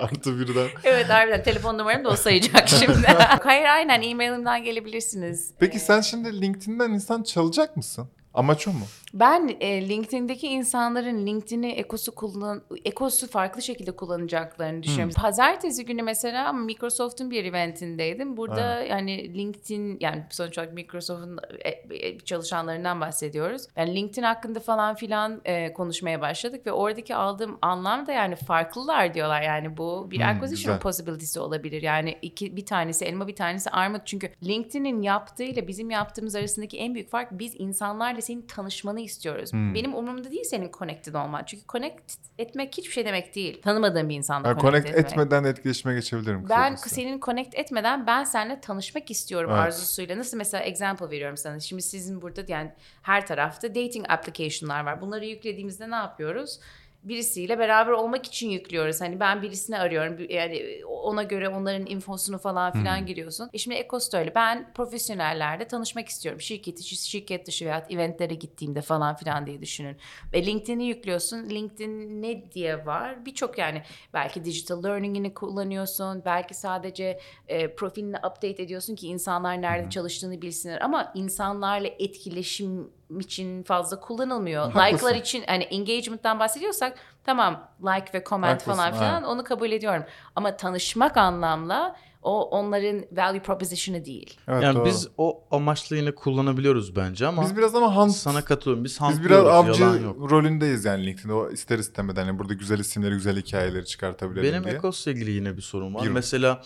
Artı 0.03 0.39
birden. 0.39 0.67
Evet 0.83 1.10
harbiden 1.10 1.43
telefon 1.43 1.77
numaram 1.77 2.03
da 2.03 2.10
o 2.10 2.15
sayacak 2.15 2.69
şimdi. 2.69 3.07
Hayır 3.43 3.65
aynen 3.65 4.01
e-mailimden 4.01 4.63
gelebilirsiniz. 4.63 5.51
Peki 5.60 5.79
sen 5.79 6.01
şimdi 6.01 6.41
LinkedIn'den 6.41 6.89
insan 6.89 7.24
çalacak 7.24 7.77
mısın? 7.77 8.10
Amaç 8.34 8.68
o 8.68 8.74
mu? 8.74 8.86
Ben 9.13 9.56
e, 9.60 9.90
LinkedIn'deki 9.90 10.48
insanların 10.48 11.28
LinkedIn'i 11.28 11.72
ekosu 11.72 12.16
kullan 12.16 12.62
ekosu 12.86 13.28
farklı 13.28 13.62
şekilde 13.62 13.92
kullanacaklarını 13.92 14.84
düşünüyorum. 14.84 15.13
Pazartesi 15.18 15.86
günü 15.86 16.02
mesela 16.04 16.54
Microsoft'un 16.54 17.32
bir 17.32 17.46
eventindeydim. 17.46 18.38
Burada 18.38 18.84
yani 18.84 19.34
LinkedIn 19.38 19.98
yani 20.00 20.24
sonuç 20.30 20.58
olarak 20.58 20.74
Microsoft'un 20.74 21.40
e, 21.60 21.70
e, 22.08 22.20
çalışanlarından 22.20 23.02
bahsediyoruz. 23.02 23.68
Yani 23.75 23.96
LinkedIn 23.96 24.24
hakkında 24.24 24.60
falan 24.60 24.96
filan 24.96 25.42
e, 25.46 25.74
konuşmaya 25.74 26.22
başladık 26.22 26.66
ve 26.66 26.72
oradaki 26.72 27.16
aldığım 27.16 27.58
anlam 27.62 28.08
da 28.08 28.12
yani 28.12 28.36
farklılar 28.36 29.13
diyorlar. 29.13 29.42
Yani 29.42 29.78
bu 29.78 30.08
bir 30.12 30.18
Hmm, 30.20 30.25
acquisition 30.25 30.74
güzel. 30.74 30.80
possibility'si 30.80 31.40
olabilir. 31.40 31.82
Yani 31.82 32.18
iki 32.22 32.56
bir 32.56 32.66
tanesi 32.66 33.06
elma 33.06 33.28
bir 33.28 33.36
tanesi 33.36 33.70
armut. 33.70 34.02
Çünkü 34.06 34.30
LinkedIn'in 34.44 35.02
yaptığıyla 35.02 35.68
bizim 35.68 35.90
yaptığımız 35.90 36.36
arasındaki 36.36 36.78
en 36.78 36.94
büyük 36.94 37.10
fark 37.10 37.32
biz 37.32 37.56
insanlarla 37.58 38.23
senin 38.24 38.42
tanışmanı 38.48 39.00
istiyoruz. 39.00 39.53
Hmm. 39.53 39.74
Benim 39.74 39.96
umurumda 39.96 40.32
değil 40.32 40.44
senin 40.44 40.72
connected 40.77 41.13
olman. 41.13 41.44
Çünkü 41.46 41.63
connect 41.68 42.13
etmek 42.38 42.77
hiçbir 42.77 42.92
şey 42.92 43.06
demek 43.06 43.36
değil. 43.36 43.62
Tanımadığın 43.62 44.10
bir 44.10 44.15
insanla 44.15 44.48
Yani 44.48 44.62
connect, 44.62 44.86
connect 44.86 45.00
etmek. 45.00 45.12
etmeden 45.12 45.44
etkileşime 45.44 45.94
geçebilirim. 45.94 46.46
Ben 46.50 46.75
senin 46.75 47.20
connect 47.20 47.56
etmeden 47.56 48.08
ben 48.08 48.24
seninle 48.24 48.62
tanışmak 48.62 49.12
istiyorum 49.12 49.50
Evet. 49.53 49.62
arzusuyla. 49.62 50.18
Nasıl 50.18 50.38
mesela 50.38 50.63
example 50.63 51.10
veriyorum 51.10 51.38
sana. 51.38 51.60
Şimdi 51.60 51.82
sizin 51.82 52.22
burada 52.22 52.44
yani 52.48 52.72
her 53.01 53.27
tarafta 53.27 53.70
dating 53.75 54.06
application'lar 54.10 54.86
var. 54.86 55.01
Bunları 55.01 55.25
yüklediğimizde 55.25 55.89
ne 55.89 55.96
yapıyoruz? 55.96 56.60
Birisiyle 57.03 57.60
beraber 57.60 57.91
olmak 57.91 58.25
için 58.25 58.50
yüklüyoruz. 58.50 59.01
Hani 59.01 59.19
ben 59.19 59.41
birisini 59.41 59.77
arıyorum. 59.77 60.17
Yani 60.29 60.81
ona 60.86 61.24
göre 61.24 61.50
onların 61.50 61.86
infosunu 61.86 62.38
falan 62.38 62.72
filan 62.72 63.05
giriyorsun. 63.05 63.50
E 63.53 63.57
şimdi 63.57 63.75
Ecos 63.77 64.12
da 64.12 64.19
öyle. 64.19 64.36
Ben 64.36 64.74
profesyonellerle 64.74 65.67
tanışmak 65.67 66.07
istiyorum. 66.07 66.41
Şirket 66.41 66.79
içi, 66.79 66.95
şirket 66.95 67.48
dışı 67.48 67.65
veya 67.65 67.88
eventlere 67.89 68.33
gittiğimde 68.33 68.81
falan 68.81 69.15
filan 69.15 69.45
diye 69.45 69.62
düşünün. 69.62 69.98
Ve 70.33 70.45
LinkedIn'i 70.45 70.86
yüklüyorsun. 70.86 71.50
LinkedIn 71.50 72.22
ne 72.22 72.51
diye 72.51 72.86
var? 72.86 73.25
Birçok 73.25 73.57
yani 73.57 73.83
belki 74.13 74.45
digital 74.45 74.83
learning'ini 74.83 75.33
kullanıyorsun. 75.33 76.22
Belki 76.25 76.53
sadece 76.53 77.19
e, 77.48 77.75
profilini 77.75 78.17
update 78.17 78.63
ediyorsun 78.63 78.95
ki 78.95 79.07
insanlar 79.07 79.62
nerede 79.62 79.89
çalıştığını 79.89 80.41
bilsinler. 80.41 80.81
Ama 80.81 81.12
insanlarla 81.15 81.88
etkileşim 81.88 82.91
için 83.20 83.63
fazla 83.63 84.00
kullanılmıyor. 84.00 84.72
Haklısın. 84.72 85.08
Like'lar 85.08 85.15
için 85.15 85.43
hani 85.48 85.63
engagement'tan 85.63 86.39
bahsediyorsak 86.39 86.98
tamam 87.24 87.72
like 87.82 88.13
ve 88.13 88.24
comment 88.29 88.51
Haklısın, 88.51 88.72
falan 88.72 88.93
filan 88.93 89.24
onu 89.24 89.43
kabul 89.43 89.72
ediyorum. 89.72 90.03
Ama 90.36 90.58
tanışmak 90.58 91.17
anlamla 91.17 91.96
o 92.24 92.41
onların 92.50 93.05
value 93.12 93.39
proposition'ı 93.39 94.05
değil. 94.05 94.38
Evet, 94.48 94.63
yani 94.63 94.75
doğru. 94.75 94.86
biz 94.86 95.08
o 95.17 95.43
amaçla 95.51 95.96
yine 95.96 96.15
kullanabiliyoruz 96.15 96.96
bence 96.96 97.27
ama 97.27 97.41
biz 97.41 97.58
biraz 97.58 97.75
ama 97.75 97.96
hunt, 97.96 98.12
sana 98.12 98.46
katılıyorum. 98.46 98.84
Biz 98.84 99.00
biz 99.10 99.25
biraz 99.25 99.46
avcı 99.46 99.84
rolündeyiz 100.29 100.86
yani 100.86 101.05
LinkedIn'de. 101.05 101.34
O 101.34 101.51
ister 101.51 101.79
istemeden 101.79 102.25
hani 102.25 102.39
burada 102.39 102.53
güzel 102.53 102.79
isimleri, 102.79 103.13
güzel 103.13 103.38
hikayeleri 103.38 103.86
çıkartabilelim 103.86 104.51
Benim 104.51 104.63
diye. 104.63 104.75
Ecos'la 104.75 105.12
ilgili 105.12 105.32
yine 105.32 105.58
bir 105.58 105.62
sorun 105.62 105.93
var. 105.93 106.00
Buyurun. 106.00 106.13
Mesela 106.13 106.62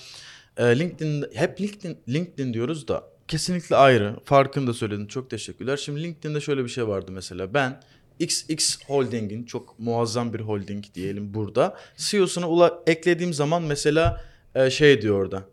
e, 0.58 0.80
LinkedIn 0.80 1.26
hep 1.34 1.62
LinkedIn 1.62 1.98
LinkedIn 2.08 2.54
diyoruz 2.54 2.88
da 2.88 3.04
kesinlikle 3.28 3.76
ayrı. 3.76 4.16
Farkını 4.26 4.68
da 4.68 4.74
söyledin. 4.74 5.08
Çok 5.08 5.30
teşekkürler. 5.30 5.78
Şimdi 5.78 6.04
LinkedIn'de 6.04 6.42
şöyle 6.42 6.64
bir 6.64 6.70
şey 6.70 6.88
vardı 6.88 7.12
mesela. 7.12 7.54
Ben 7.54 7.82
XX 8.20 8.80
Holding'in 8.88 9.44
çok 9.44 9.80
muazzam 9.80 10.34
bir 10.34 10.40
holding 10.40 10.86
diyelim 10.96 11.34
burada. 11.34 11.78
CEO'suna 11.98 12.46
ula- 12.46 12.80
eklediğim 12.88 13.34
zaman 13.34 13.64
mesela 13.64 14.22
e, 14.56 14.70
şey 14.70 15.02
diyor 15.02 15.22
orada. 15.22 15.44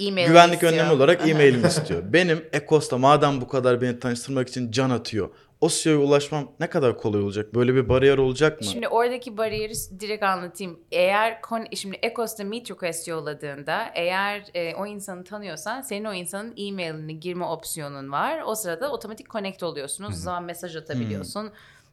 E-mail 0.00 0.26
Güvenlik 0.26 0.54
istiyor. 0.54 0.72
önlemi 0.72 0.92
olarak 0.92 1.28
e-mailimi 1.28 1.66
istiyor. 1.66 2.02
Benim 2.12 2.44
Ecos'ta 2.52 2.98
madem 2.98 3.40
bu 3.40 3.48
kadar 3.48 3.80
beni 3.80 3.98
tanıştırmak 4.00 4.48
için 4.48 4.70
can 4.70 4.90
atıyor. 4.90 5.28
O 5.60 5.68
CEO'ya 5.68 5.98
ulaşmam 5.98 6.52
ne 6.60 6.66
kadar 6.70 6.98
kolay 6.98 7.20
olacak? 7.22 7.54
Böyle 7.54 7.74
bir 7.74 7.88
bariyer 7.88 8.18
olacak 8.18 8.60
mı? 8.60 8.66
Şimdi 8.66 8.88
oradaki 8.88 9.36
bariyeri 9.36 9.72
direkt 10.00 10.22
anlatayım. 10.22 10.80
Eğer 10.92 11.42
kon- 11.42 11.66
şimdi 11.74 11.98
Ecos'ta 12.02 12.44
meet 12.44 12.70
request 12.70 13.08
yolladığında 13.08 13.90
eğer 13.94 14.44
e, 14.54 14.74
o 14.74 14.86
insanı 14.86 15.24
tanıyorsan 15.24 15.80
senin 15.80 16.04
o 16.04 16.12
insanın 16.14 16.54
e-mailini 16.56 17.20
girme 17.20 17.44
opsiyonun 17.44 18.12
var. 18.12 18.42
O 18.46 18.54
sırada 18.54 18.92
otomatik 18.92 19.30
connect 19.30 19.62
oluyorsunuz. 19.62 20.10
O 20.10 20.18
zaman 20.20 20.44
mesaj 20.44 20.76
atabiliyorsun. 20.76 21.50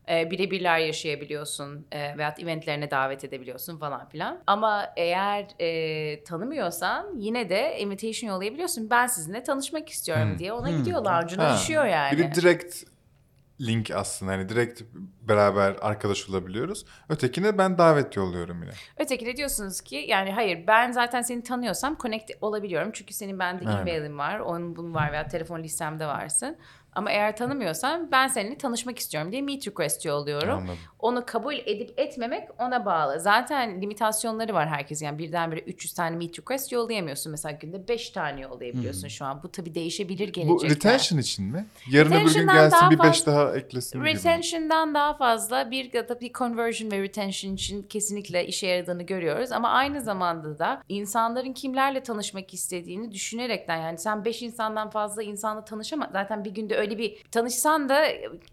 E, 0.10 0.32
birebirler 0.32 0.80
yaşayabiliyorsun 0.80 1.86
e, 1.92 2.18
veyahut 2.18 2.40
eventlerine 2.40 2.92
davet 2.92 3.24
edebiliyorsun 3.24 3.78
falan 3.78 4.10
filan. 4.10 4.44
Ama 4.48 4.94
eğer 4.98 5.48
e, 5.60 6.24
tanımıyorsan 6.24 7.06
yine 7.18 7.50
de 7.50 7.80
invitation 7.80 8.30
yollayabiliyorsun. 8.30 8.90
Ben 8.90 9.08
sizinle 9.08 9.44
tanışmak 9.44 9.90
istiyorum 9.90 10.36
diye 10.40 10.54
ona 10.54 10.72
gidiyor. 10.72 10.98
Lounge'una 11.02 11.54
düşüyor 11.54 11.86
yani. 11.86 12.18
Biri 12.18 12.36
direkt 12.36 12.84
link 13.62 13.92
aslında 13.92 14.32
hani 14.32 14.50
direkt 14.50 14.82
beraber 15.22 15.76
arkadaş 15.82 16.30
olabiliyoruz. 16.30 16.86
Ötekine 17.10 17.58
ben 17.58 17.78
davet 17.78 18.16
yolluyorum 18.16 18.64
yine. 18.64 18.72
Ötekine 18.98 19.38
diyorsunuz 19.38 19.82
ki 19.82 20.06
yani 20.08 20.32
hayır 20.32 20.68
ben 20.68 20.92
zaten 20.92 21.22
seni 21.22 21.44
tanıyorsam 21.44 21.98
connect 22.02 22.32
olabiliyorum. 22.42 22.92
Çünkü 22.94 23.14
senin 23.14 23.40
bende 23.40 23.64
e-mailin 23.64 24.18
var, 24.18 24.40
onun 24.40 24.76
bunun 24.76 24.94
var 24.94 25.12
veya 25.12 25.28
telefon 25.28 25.64
listemde 25.64 26.08
varsın. 26.08 26.58
Ama 26.96 27.12
eğer 27.12 27.36
tanımıyorsan 27.38 28.12
ben 28.12 28.28
seninle 28.28 28.58
tanışmak 28.58 29.00
istiyorum 29.00 29.32
diye 29.32 29.42
meet 29.42 29.68
request 29.68 30.06
yolluyorum. 30.06 30.50
Anladım. 30.58 30.78
Onu 31.00 31.26
kabul 31.26 31.54
edip 31.56 32.00
etmemek 32.00 32.50
ona 32.60 32.86
bağlı. 32.86 33.20
Zaten 33.20 33.82
limitasyonları 33.82 34.54
var 34.54 34.68
herkes. 34.68 35.02
Yani 35.02 35.18
birdenbire 35.18 35.60
300 35.60 35.94
tane 35.94 36.16
meet 36.16 36.40
request 36.40 36.72
yollayamıyorsun. 36.72 37.32
Mesela 37.32 37.52
günde 37.62 37.88
5 37.88 38.10
tane 38.10 38.42
yollayabiliyorsun 38.42 39.08
şu 39.08 39.26
an. 39.26 39.44
Bu 39.44 39.52
tabii 39.52 39.76
değişebilir 39.76 40.30
gelecekte. 40.30 40.66
Bu 40.66 40.70
retention 40.70 41.20
için 41.20 41.46
mi? 41.46 41.66
Yarın 41.92 42.12
öbür 42.12 42.34
gün 42.34 42.48
gelsin 42.48 42.90
bir 42.90 43.00
beş 43.00 43.06
fazla- 43.06 43.32
daha 43.32 43.56
eklesin 43.56 44.00
gibi. 44.00 44.10
Retention'dan 44.10 44.94
daha 44.94 45.14
fazla 45.18 45.72
bir 45.72 45.92
tabii 46.08 46.32
conversion 46.34 46.92
ve 46.92 47.02
retention 47.02 47.54
için 47.54 47.84
kesinlikle 47.84 48.48
işe 48.48 48.68
yaradığını 48.68 49.04
görüyoruz. 49.04 49.52
Ama 49.52 49.70
aynı 49.70 50.02
zamanda 50.02 50.60
da 50.60 50.82
insanların 50.90 51.54
kimlerle 51.54 52.04
tanışmak 52.04 52.54
istediğini 52.54 53.12
düşünerekten 53.12 53.78
yani 53.78 53.98
sen 53.98 54.26
5 54.26 54.42
insandan 54.42 54.90
fazla 54.90 55.24
insanla 55.24 55.66
tanışama 55.66 56.10
zaten 56.14 56.46
bir 56.46 56.52
günde 56.52 56.76
öyle 56.84 56.98
bir 56.98 57.24
tanışsan 57.32 57.90
da 57.90 58.06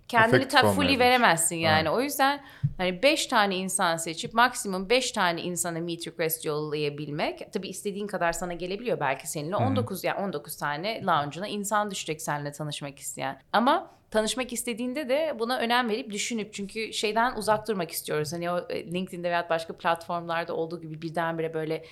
kendini 0.09 0.37
Efektif 0.37 0.61
ta 0.61 0.73
fully 0.73 0.99
veremezsin 0.99 1.57
yani. 1.57 1.75
Aynen. 1.77 1.91
O 1.91 2.01
yüzden 2.01 2.41
hani 2.77 3.03
5 3.03 3.27
tane 3.27 3.57
insan 3.57 3.97
seçip 3.97 4.35
maksimum 4.35 4.91
5 4.91 5.13
tane 5.13 5.43
insana 5.43 5.81
meet 5.81 6.07
request 6.07 6.45
yollayabilmek 6.45 7.53
tabii 7.53 7.69
istediğin 7.69 8.07
kadar 8.07 8.33
sana 8.33 8.53
gelebiliyor 8.53 9.01
belki 9.01 9.31
seninle 9.31 9.57
19 9.57 10.05
yani 10.05 10.21
19 10.21 10.57
tane 10.57 11.03
lounge'una 11.07 11.49
insan 11.49 11.91
düşecek 11.91 12.23
seninle 12.23 12.53
tanışmak 12.53 12.99
isteyen. 12.99 13.41
Ama 13.53 13.91
tanışmak 14.11 14.53
istediğinde 14.53 15.09
de 15.09 15.37
buna 15.39 15.59
önem 15.59 15.89
verip 15.89 16.11
düşünüp 16.11 16.55
çünkü 16.55 16.93
şeyden 16.93 17.37
uzak 17.37 17.69
durmak 17.69 17.91
istiyoruz. 17.91 18.33
Hani 18.33 18.51
o 18.51 18.59
e, 18.69 18.93
LinkedIn'de 18.93 19.31
veya 19.31 19.47
başka 19.51 19.77
platformlarda 19.77 20.55
olduğu 20.55 20.81
gibi 20.81 21.03
birdenbire 21.03 21.55
böyle 21.55 21.85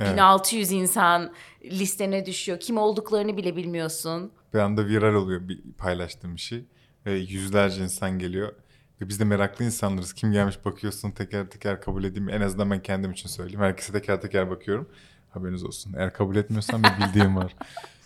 Evet. 0.00 0.12
1600 0.12 0.72
insan 0.72 1.32
listene 1.64 2.26
düşüyor. 2.26 2.60
Kim 2.60 2.78
olduklarını 2.78 3.36
bile 3.36 3.56
bilmiyorsun. 3.56 4.32
Bir 4.54 4.58
anda 4.58 4.86
viral 4.86 5.14
oluyor 5.14 5.48
bir 5.48 5.62
paylaştığım 5.78 6.34
bir 6.34 6.40
şey. 6.40 6.64
Ve 7.06 7.12
yüzlerce 7.12 7.82
insan 7.82 8.18
geliyor. 8.18 8.52
Ve 9.00 9.08
biz 9.08 9.20
de 9.20 9.24
meraklı 9.24 9.64
insanlarız. 9.64 10.12
Kim 10.12 10.32
gelmiş 10.32 10.64
bakıyorsun 10.64 11.10
teker 11.10 11.50
teker 11.50 11.80
kabul 11.80 12.04
edeyim. 12.04 12.28
En 12.28 12.40
azından 12.40 12.70
ben 12.70 12.82
kendim 12.82 13.12
için 13.12 13.28
söyleyeyim. 13.28 13.60
Herkese 13.60 13.92
teker 13.92 14.20
teker 14.20 14.50
bakıyorum. 14.50 14.88
Haberiniz 15.30 15.64
olsun. 15.64 15.94
Eğer 15.96 16.12
kabul 16.12 16.36
etmiyorsan 16.36 16.82
bir 16.82 17.06
bildiğim 17.06 17.36
var. 17.36 17.56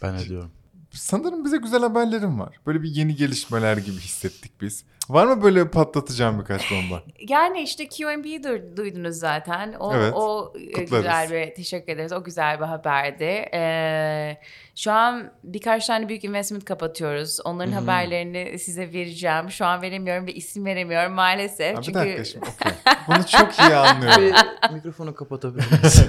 Ben 0.02 0.14
ediyorum. 0.14 0.50
Sanırım 0.96 1.44
bize 1.44 1.56
güzel 1.56 1.80
haberlerim 1.80 2.40
var. 2.40 2.56
Böyle 2.66 2.82
bir 2.82 2.88
yeni 2.88 3.16
gelişmeler 3.16 3.76
gibi 3.76 3.96
hissettik 3.96 4.60
biz. 4.60 4.84
Var 5.08 5.26
mı 5.26 5.42
böyle 5.42 5.70
patlatacağım 5.70 6.38
birkaç 6.40 6.70
bomba? 6.72 7.02
Yani 7.28 7.60
işte 7.62 7.88
QMB'yi 7.88 8.40
du- 8.40 8.76
duydunuz 8.76 9.16
zaten. 9.16 9.72
O, 9.80 9.94
Evet, 9.94 10.12
o 10.16 10.52
e, 10.58 10.66
kutlarız. 10.72 10.90
güzel 11.04 11.30
bir 11.30 11.54
teşekkür 11.54 11.92
ederiz. 11.92 12.12
O 12.12 12.24
güzel 12.24 12.60
bir 12.60 12.64
haberdi. 12.64 13.24
Ee, 13.54 14.36
şu 14.76 14.92
an 14.92 15.32
birkaç 15.44 15.86
tane 15.86 16.08
büyük 16.08 16.24
investment 16.24 16.64
kapatıyoruz. 16.64 17.38
Onların 17.44 17.70
Hmm. 17.72 17.78
haberlerini 17.78 18.58
size 18.58 18.92
vereceğim. 18.92 19.50
Şu 19.50 19.66
an 19.66 19.82
veremiyorum 19.82 20.26
ve 20.26 20.32
isim 20.34 20.64
veremiyorum 20.64 21.12
maalesef. 21.12 21.74
Ha, 21.76 21.80
bir 21.80 21.84
Çünkü 21.84 21.98
dakika 21.98 22.24
şimdi. 22.24 22.46
okey. 22.46 22.72
Bunu 23.08 23.26
çok 23.26 23.58
iyi 23.58 23.74
anlıyorum. 23.74 24.36
Bir 24.68 24.74
mikrofonu 24.74 25.14
kapatabilir 25.14 25.82
misin? 25.82 26.06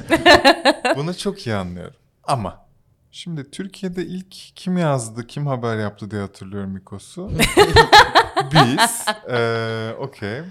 Bunu 0.96 1.18
çok 1.18 1.48
iyi 1.48 1.56
anlıyorum. 1.56 1.96
Ama 2.24 2.67
şimdi 3.18 3.52
Türkiye'de 3.52 4.06
ilk 4.06 4.32
kim 4.56 4.78
yazdı, 4.78 5.28
kim 5.28 5.48
haber 5.48 5.78
yaptı 5.78 6.12
diye 6.12 6.22
hatırlıyorum 6.22 6.70
Mikos'u. 6.72 7.32
Biz. 8.54 9.06
Ee, 9.30 9.92
Okey. 10.00 10.42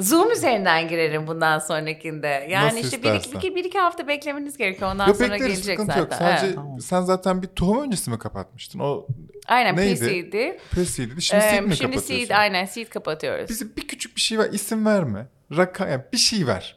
Zoom 0.00 0.30
üzerinden 0.30 0.88
girerim 0.88 1.26
bundan 1.26 1.58
sonrakinde. 1.58 2.46
Yani 2.50 2.66
Nasıl 2.66 2.78
işte 2.78 3.02
bir, 3.02 3.14
iki, 3.38 3.54
bir 3.56 3.64
iki 3.64 3.78
hafta 3.78 4.08
beklemeniz 4.08 4.56
gerekiyor. 4.56 4.90
Ondan 4.92 5.08
Yok 5.08 5.16
sonra 5.16 5.36
gelecek 5.36 5.80
zaten. 5.80 5.98
yok. 6.00 6.12
Sadece 6.14 6.46
Evet. 6.46 6.54
Tamam. 6.54 6.80
sen 6.80 7.00
zaten 7.00 7.42
bir 7.42 7.46
tohum 7.48 7.82
öncesi 7.82 8.10
mi 8.10 8.18
kapatmıştın? 8.18 8.78
O 8.78 9.06
Aynen 9.46 9.76
Neydi? 9.76 10.00
PC'di. 10.00 10.58
presiydi. 10.70 11.22
Şimdi 11.22 11.42
seed 11.42 11.52
Ee, 11.58 11.60
mi 11.60 11.76
şimdi 11.76 11.92
kapatıyorsun? 11.92 12.26
seed 12.26 12.30
aynen 12.38 12.64
seed 12.64 12.88
kapatıyoruz. 12.88 13.48
Bize 13.50 13.76
bir 13.76 13.88
küçük 13.88 14.16
bir 14.16 14.20
şey 14.20 14.38
ver. 14.38 14.48
isim 14.52 14.86
verme. 14.86 15.26
Rakam, 15.56 15.88
yani 15.90 16.02
bir 16.12 16.18
şey 16.18 16.46
ver. 16.46 16.76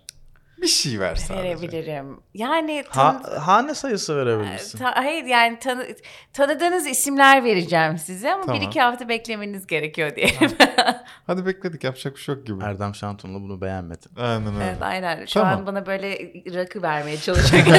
Bir 0.61 0.67
şey 0.67 0.99
ver 0.99 1.15
sadece. 1.15 1.43
Verebilirim. 1.43 2.19
Yani 2.33 2.83
ha, 2.89 3.21
tan- 3.21 3.37
hane 3.39 3.73
sayısı 3.75 4.17
verebilirsin. 4.17 4.77
Ta- 4.79 4.95
hayır 4.95 5.23
yani 5.23 5.59
tanı- 5.59 5.87
tanıdığınız 6.33 6.87
isimler 6.87 7.43
vereceğim 7.43 7.97
size 7.97 8.33
ama 8.33 8.45
Tamam. 8.45 8.61
bir 8.61 8.67
iki 8.67 8.81
hafta 8.81 9.09
beklemeniz 9.09 9.67
gerekiyor 9.67 10.15
diyelim. 10.15 10.51
Hadi 11.27 11.45
bekledik 11.45 11.83
yapacak 11.83 12.15
bir 12.15 12.19
şey 12.21 12.35
yok 12.35 12.45
gibi. 12.47 12.63
Erdem 12.63 12.95
Şantunlu 12.95 13.41
bunu 13.41 13.61
beğenmedi. 13.61 14.05
Aynen 14.17 14.55
öyle. 14.55 14.63
evet 14.65 14.81
aynen. 14.81 15.25
Şu 15.25 15.33
Tamam. 15.33 15.53
an 15.59 15.65
bana 15.65 15.85
böyle 15.85 16.17
rakı 16.53 16.81
vermeye 16.81 17.17
çalışıyor. 17.21 17.65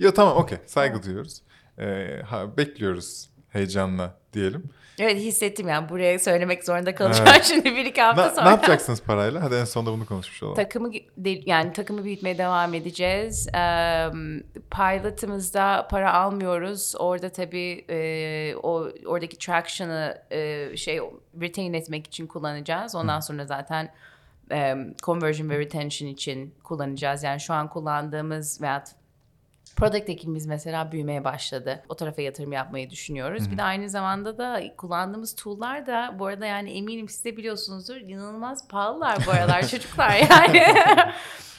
Ya 0.00 0.14
tamam 0.14 0.36
okey 0.36 0.58
saygı 0.66 1.02
duyuyoruz. 1.02 1.42
Ee, 1.78 2.22
ha, 2.26 2.56
bekliyoruz 2.56 3.30
heyecanla 3.48 4.14
diyelim. 4.32 4.70
Evet 4.98 5.16
hissettim 5.16 5.68
yani 5.68 5.88
buraya 5.88 6.18
söylemek 6.18 6.64
zorunda 6.64 6.94
kalacağım 6.94 7.28
Evet. 7.32 7.44
şimdi 7.44 7.64
bir 7.76 7.84
iki 7.84 8.00
hafta 8.02 8.26
Na- 8.26 8.30
sonra. 8.30 8.44
ne 8.44 8.50
yapacaksınız 8.50 9.02
parayla? 9.06 9.42
Hadi 9.42 9.54
en 9.54 9.64
sonunda 9.64 9.92
bunu 9.92 10.06
konuşmuş 10.06 10.42
olalım. 10.42 10.56
Takımı 10.56 10.90
yani 11.46 11.72
takımı 11.72 12.04
büyütmeye 12.04 12.38
devam 12.38 12.74
edeceğiz. 12.74 13.48
Ee, 13.54 14.06
pilot'ımızda 14.70 15.86
para 15.90 16.12
almıyoruz. 16.14 16.94
Orada 16.98 17.28
tabii 17.28 17.84
e, 17.90 18.54
o 18.62 18.88
oradaki 19.06 19.38
traction'ı 19.38 20.18
e, 20.30 20.76
şey 20.76 21.00
retain 21.40 21.72
etmek 21.74 22.06
için 22.06 22.26
kullanacağız. 22.26 22.94
Ondan 22.94 23.20
sonra 23.20 23.46
zaten 23.46 23.92
e, 24.52 24.74
conversion 25.02 25.50
ve 25.50 25.58
retention 25.58 26.08
için 26.08 26.54
kullanacağız. 26.64 27.22
Yani 27.22 27.40
şu 27.40 27.54
an 27.54 27.68
kullandığımız 27.68 28.60
veya 28.62 28.84
Product 29.76 30.08
ekibimiz 30.10 30.46
mesela 30.46 30.92
büyümeye 30.92 31.24
başladı. 31.24 31.82
O 31.88 31.96
tarafa 31.96 32.22
yatırım 32.22 32.52
yapmayı 32.52 32.90
düşünüyoruz. 32.90 33.50
Bir 33.50 33.58
de 33.58 33.62
aynı 33.62 33.88
zamanda 33.90 34.38
da 34.38 34.60
kullandığımız 34.76 35.34
tool'lar 35.34 35.86
da 35.86 36.14
bu 36.18 36.26
arada 36.26 36.46
yani 36.46 36.70
eminim 36.70 37.08
siz 37.08 37.24
de 37.24 37.36
biliyorsunuzdur 37.36 37.96
inanılmaz 37.96 38.68
pahalılar 38.68 39.18
bu 39.26 39.30
aralar 39.30 39.68
çocuklar 39.68 40.16
yani. 40.30 40.62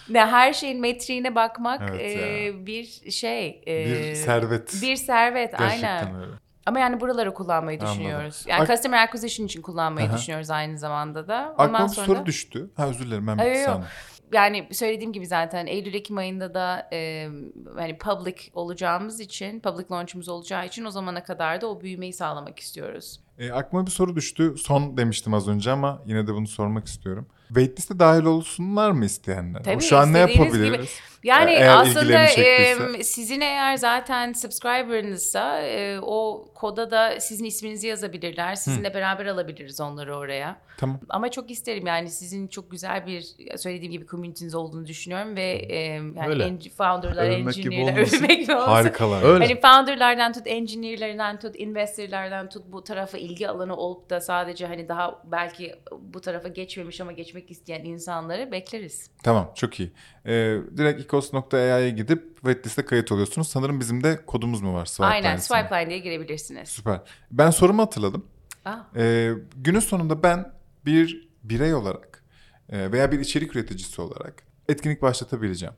Ve 0.10 0.26
her 0.26 0.54
şeyin 0.54 0.82
metriğine 0.82 1.36
bakmak 1.36 1.82
Evet 1.90 2.18
e, 2.56 2.66
bir 2.66 3.12
şey. 3.12 3.62
e, 3.68 3.86
Bir 3.86 4.16
servet. 4.16 4.80
Bir 4.82 4.96
servet 4.96 5.58
Gerçekten 5.58 5.98
aynen. 6.06 6.22
öyle. 6.22 6.32
Ama 6.66 6.80
yani 6.80 7.00
buraları 7.00 7.34
kullanmayı 7.34 7.80
Anladım. 7.80 7.96
düşünüyoruz. 7.98 8.44
Yani 8.48 8.62
Ak- 8.62 8.68
customer 8.68 9.04
acquisition 9.08 9.46
için 9.46 9.62
kullanmayı 9.62 10.08
Aha. 10.10 10.18
düşünüyoruz 10.18 10.50
aynı 10.50 10.78
zamanda 10.80 11.28
da. 11.28 11.38
Aklıma 11.38 11.64
Ondan 11.68 11.88
bir 11.88 11.94
sonra 11.94 12.06
soru 12.06 12.26
düştü. 12.26 12.70
Ha 12.76 12.88
özür 12.88 13.06
dilerim 13.06 13.28
ben 13.28 13.32
yok. 13.38 13.58
saniye. 13.66 13.88
Yani 14.34 14.68
söylediğim 14.72 15.14
gibi 15.14 15.28
zaten 15.28 15.68
Eylül-Ekim 15.68 16.18
ayında 16.18 16.54
da 16.54 16.90
e, 16.94 17.30
hani 17.76 17.98
public 17.98 18.36
olacağımız 18.54 19.20
için, 19.20 19.60
public 19.60 19.86
launch'umuz 19.92 20.30
olacağı 20.30 20.66
için 20.66 20.86
o 20.86 20.92
zamana 20.92 21.24
kadar 21.24 21.62
da 21.62 21.68
o 21.68 21.82
büyümeyi 21.82 22.14
sağlamak 22.14 22.60
istiyoruz. 22.60 23.20
E, 23.40 23.52
aklıma 23.52 23.86
bir 23.86 23.92
soru 23.92 24.16
düştü. 24.16 24.56
Son 24.58 24.98
demiştim 24.98 25.34
az 25.34 25.48
önce 25.48 25.72
ama 25.72 26.02
yine 26.06 26.28
de 26.28 26.34
bunu 26.34 26.48
sormak 26.48 26.88
istiyorum. 26.88 27.28
Waitlist'e 27.48 28.00
dahil 28.00 28.24
olsunlar 28.24 28.92
mı 28.92 29.06
isteyenler? 29.06 29.64
Tabii, 29.64 29.76
o 29.76 29.80
şu 29.80 29.98
an 29.98 30.14
ne 30.14 30.20
yapabiliriz? 30.20 31.00
Yani 31.28 31.52
Eğer 31.52 31.78
aslında 31.78 32.24
e, 32.24 33.04
sizin 33.04 33.42
eğer 33.42 33.76
zaten 33.76 34.34
subscriber'ınızsa 34.34 35.62
e, 35.62 36.00
o 36.02 36.48
koda 36.56 36.92
da 36.92 37.20
sizin 37.20 37.46
isminizi 37.46 37.88
yazabilirler. 37.88 38.56
Sizinle 38.56 38.94
beraber 38.94 39.26
alabiliriz 39.26 39.82
onları 39.82 40.16
oraya. 40.18 40.58
Tamam. 40.78 41.00
Ama 41.10 41.32
çok 41.32 41.52
isterim 41.52 41.88
yani 41.88 42.10
sizin 42.10 42.48
çok 42.48 42.72
güzel 42.72 43.08
bir 43.08 43.36
söylediğim 43.58 43.92
gibi 43.92 44.08
community'niz 44.08 44.56
olduğunu 44.56 44.88
düşünüyorum 44.88 45.36
ve 45.36 45.52
e, 45.70 45.78
yani 45.94 46.28
Öyle. 46.28 46.44
en- 46.44 46.60
founder'lar, 46.60 47.30
olmasın. 47.30 47.30
övünmek 47.30 47.56
gibi 47.56 47.82
olmasın. 47.82 48.28
Harikalar. 48.54 49.24
Öyle. 49.24 49.46
Hani 49.48 49.62
founder'lardan 49.62 50.34
tut, 50.34 50.48
engineer'lerden 50.48 51.40
tut, 51.40 51.56
investor'lardan 51.56 52.50
tut 52.50 52.64
bu 52.68 52.84
tarafa 52.84 53.18
ilgi 53.18 53.50
alanı 53.50 53.76
olup 53.76 54.10
da 54.10 54.22
sadece 54.22 54.68
hani 54.68 54.90
daha 54.90 55.22
belki 55.32 55.76
bu 56.00 56.22
tarafa 56.22 56.48
geçmemiş 56.48 57.02
ama 57.02 57.12
geçmek 57.12 57.52
isteyen 57.52 57.86
insanları 57.86 58.52
bekleriz. 58.52 59.12
Tamam 59.24 59.52
çok 59.56 59.80
iyi. 59.80 59.92
Ee, 60.26 60.58
direkt 60.78 61.08
icos.ai'ye 61.18 61.90
gidip 61.90 62.36
waitlist'e 62.36 62.86
kayıt 62.86 63.12
oluyorsunuz. 63.12 63.48
Sanırım 63.50 63.80
bizim 63.80 64.04
de 64.04 64.26
kodumuz 64.26 64.62
mu 64.62 64.74
var? 64.74 64.86
Swipe 64.86 65.06
Aynen. 65.06 65.38
Swipeline 65.38 65.90
diye 65.90 66.00
girebilirsiniz. 66.00 66.70
Süper. 66.70 67.02
Ben 67.32 67.50
sorumu 67.50 67.82
hatırladım. 67.82 68.26
Aa, 68.66 68.76
Ee, 68.96 69.32
günün 69.56 69.80
sonunda 69.80 70.24
ben 70.24 70.54
bir 70.86 71.30
birey 71.44 71.74
olarak 71.74 72.24
e, 72.70 72.92
veya 72.92 73.12
bir 73.12 73.20
içerik 73.20 73.56
üreticisi 73.56 74.02
olarak 74.02 74.44
etkinlik 74.70 75.02
başlatabileceğim. 75.02 75.76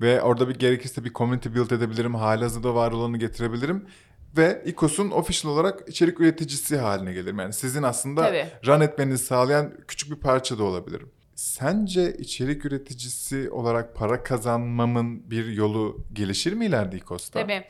Ve 0.00 0.22
orada 0.22 0.48
bir 0.48 0.54
gerekirse 0.54 1.04
bir 1.04 1.12
community 1.12 1.48
build 1.48 1.70
edebilirim. 1.70 2.14
Halihazırda 2.14 2.74
var 2.74 2.92
olanı 2.92 3.18
getirebilirim. 3.18 3.86
Ve 4.36 4.62
İKOS'un 4.66 5.10
official 5.10 5.52
olarak 5.52 5.88
içerik 5.88 6.20
üreticisi 6.20 6.76
haline 6.78 7.12
gelirim. 7.12 7.38
Yani 7.38 7.52
sizin 7.52 7.82
aslında 7.82 8.22
Tabii. 8.22 8.46
run 8.66 8.80
etmenizi 8.80 9.24
sağlayan 9.24 9.72
küçük 9.88 10.10
bir 10.10 10.16
parça 10.16 10.58
da 10.58 10.64
olabilirim. 10.64 11.10
Sence 11.34 12.12
içerik 12.12 12.64
üreticisi 12.64 13.50
olarak 13.50 13.94
para 13.94 14.22
kazanmamın 14.22 15.30
bir 15.30 15.46
yolu 15.46 16.04
gelişir 16.12 16.52
mi 16.52 16.66
ileride 16.66 16.96
İKOS'ta? 16.96 17.40
tabii. 17.40 17.64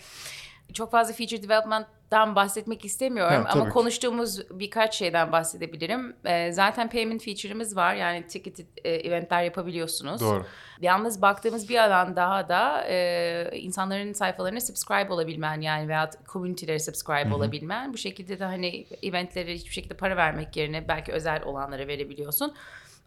Çok 0.72 0.90
fazla 0.90 1.12
feature 1.14 1.42
development'tan 1.42 2.36
bahsetmek 2.36 2.84
istemiyorum 2.84 3.44
Ha, 3.44 3.50
ama 3.52 3.64
ki. 3.64 3.70
konuştuğumuz 3.70 4.50
birkaç 4.50 4.94
şeyden 4.94 5.32
bahsedebilirim. 5.32 6.16
Ee, 6.24 6.52
zaten 6.52 6.90
payment 6.90 7.24
feature'ımız 7.24 7.76
var. 7.76 7.94
Yani 7.94 8.26
ticketed 8.26 8.66
e, 8.84 8.90
eventler 8.90 9.42
yapabiliyorsunuz. 9.42 10.20
Doğru. 10.20 10.46
Yalnız 10.80 11.22
baktığımız 11.22 11.68
bir 11.68 11.78
alan 11.78 12.16
daha 12.16 12.48
da 12.48 12.84
e, 12.88 13.58
insanların 13.58 14.12
sayfalarına 14.12 14.60
subscribe 14.60 15.12
olabilmen 15.12 15.60
yani 15.60 15.88
veya 15.88 16.10
community'lere 16.32 16.78
subscribe 16.78 17.34
olabilmen. 17.34 17.92
Bu 17.92 17.98
şekilde 17.98 18.38
de 18.38 18.44
hani 18.44 18.86
eventlere 19.02 19.54
hiçbir 19.54 19.72
şekilde 19.72 19.94
para 19.94 20.16
vermek 20.16 20.56
yerine 20.56 20.88
belki 20.88 21.12
özel 21.12 21.42
olanlara 21.42 21.86
verebiliyorsun. 21.86 22.54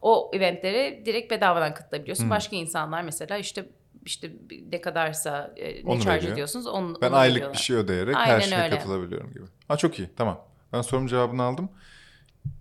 O 0.01 0.31
eventleri 0.33 1.01
direkt 1.05 1.31
bedavadan 1.31 1.73
katılabiliyorsun. 1.73 2.29
Başka 2.29 2.55
insanlar 2.55 3.01
mesela 3.01 3.37
işte 3.37 3.65
işte 4.05 4.31
ne 4.71 4.81
kadarsa 4.81 5.53
e, 5.57 5.85
ne 5.85 5.89
Onu 5.91 6.01
charge 6.01 6.17
veriyor. 6.17 6.33
ediyorsunuz 6.33 6.67
onu 6.67 6.97
Ben 7.01 7.09
onu 7.09 7.15
aylık 7.15 7.35
veriyorlar. 7.35 7.53
bir 7.57 7.63
şey 7.63 7.75
ödeyerek 7.75 8.15
her 8.15 8.33
Aynen 8.33 8.39
şeye 8.39 8.61
öyle. 8.63 8.77
katılabiliyorum 8.77 9.33
gibi. 9.33 9.43
Ha 9.67 9.77
çok 9.77 9.99
iyi 9.99 10.09
tamam. 10.17 10.41
Ben 10.73 10.81
sorum 10.81 11.07
cevabını 11.07 11.43
aldım. 11.43 11.69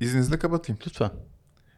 İzninizle 0.01 0.38
kapatayım. 0.38 0.79
Lütfen. 0.87 1.11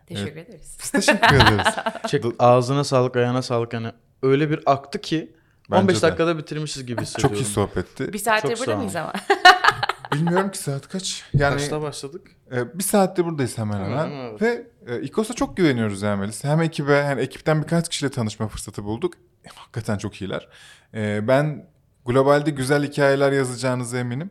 Teşekkür 0.06 0.36
ederiz. 0.36 0.78
Biz 0.82 0.90
teşekkür 0.90 1.36
ederiz. 1.36 1.66
Çek, 2.08 2.24
ağzına 2.38 2.84
sağlık, 2.84 3.16
ayağına 3.16 3.42
sağlık. 3.42 3.72
Yani 3.72 3.92
öyle 4.22 4.50
bir 4.50 4.60
aktı 4.66 5.00
ki 5.00 5.32
Bence 5.70 5.82
15 5.82 5.96
de. 5.96 6.02
dakikada 6.02 6.38
bitirmişiz 6.38 6.86
gibi 6.86 7.02
hissediyorum. 7.02 7.36
Çok 7.36 7.46
iyi 7.46 7.50
sohbetti. 7.52 8.12
Bir 8.12 8.18
saattir 8.18 8.58
burada 8.58 8.76
mıyız 8.76 8.96
ama? 8.96 9.12
Bilmiyorum 10.12 10.50
ki 10.50 10.58
saat 10.58 10.88
kaç. 10.88 11.24
Yani 11.34 11.54
Kaçta 11.54 11.82
başladık? 11.82 12.30
e, 12.52 12.78
bir 12.78 12.84
saatte 12.84 13.24
buradayız 13.24 13.58
hemen 13.58 13.84
hemen. 13.84 14.06
Hemen 14.06 14.10
evet. 14.10 14.42
Ve 14.42 14.66
e, 14.86 15.02
İKOS'a 15.02 15.34
çok 15.34 15.56
güveniyoruz 15.56 16.02
yani 16.02 16.20
Melis. 16.20 16.44
Hem 16.44 16.62
ekibe 16.62 17.04
hem 17.04 17.18
ekipten 17.18 17.62
birkaç 17.62 17.88
kişiyle 17.88 18.10
tanışma 18.10 18.48
fırsatı 18.48 18.84
bulduk. 18.84 19.14
E, 19.44 19.48
hakikaten 19.54 19.98
çok 19.98 20.22
iyiler. 20.22 20.48
E, 20.94 21.28
ben 21.28 21.66
globalde 22.06 22.50
güzel 22.50 22.84
hikayeler 22.86 23.32
yazacağınıza 23.32 23.98
eminim. 23.98 24.30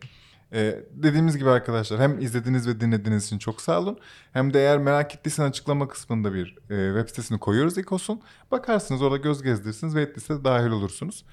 E, 0.53 0.79
dediğimiz 0.91 1.37
gibi 1.37 1.49
arkadaşlar 1.49 1.99
hem 1.99 2.19
izlediğiniz 2.19 2.67
ve 2.67 2.79
dinlediğiniz 2.79 3.25
için 3.25 3.37
çok 3.37 3.61
sağ 3.61 3.79
olun. 3.79 3.99
Hem 4.33 4.53
de 4.53 4.59
eğer 4.59 4.77
merak 4.77 5.15
ettiysen 5.15 5.43
açıklama 5.43 5.87
kısmında 5.87 6.33
bir 6.33 6.57
e, 6.69 6.97
web 6.99 7.09
sitesini 7.09 7.39
koyuyoruz 7.39 7.77
İKOS'un. 7.77 8.21
Bakarsınız 8.51 9.01
orada 9.01 9.17
göz 9.17 9.43
gezdirirsiniz 9.43 9.95
ve 9.95 10.01
etlise 10.01 10.43
dahil 10.43 10.69
olursunuz. 10.69 11.25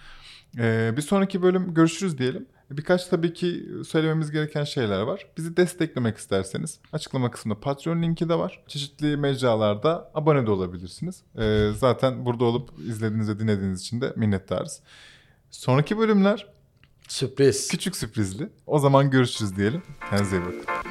E, 0.58 0.94
bir 0.96 1.02
sonraki 1.02 1.42
bölüm 1.42 1.74
görüşürüz 1.74 2.18
diyelim. 2.18 2.46
Birkaç 2.70 3.06
tabii 3.06 3.32
ki 3.32 3.66
söylememiz 3.88 4.30
gereken 4.30 4.64
şeyler 4.64 5.00
var. 5.00 5.26
Bizi 5.36 5.56
desteklemek 5.56 6.16
isterseniz 6.16 6.78
açıklama 6.92 7.30
kısmında 7.30 7.60
Patreon 7.60 8.02
linki 8.02 8.28
de 8.28 8.38
var. 8.38 8.64
Çeşitli 8.68 9.16
mecralarda 9.16 10.10
abone 10.14 10.46
de 10.46 10.50
olabilirsiniz. 10.50 11.22
Ee, 11.38 11.70
zaten 11.76 12.24
burada 12.26 12.44
olup 12.44 12.70
izlediğiniz 12.88 13.28
ve 13.28 13.38
dinlediğiniz 13.38 13.80
için 13.80 14.00
de 14.00 14.12
minnettarız. 14.16 14.80
Sonraki 15.50 15.98
bölümler 15.98 16.46
Sürpriz. 17.08 17.68
küçük 17.68 17.96
sürprizli. 17.96 18.48
O 18.66 18.78
zaman 18.78 19.10
görüşürüz 19.10 19.56
diyelim. 19.56 19.82
Kendinize 20.10 20.36
iyi 20.36 20.40
bakın. 20.40 20.83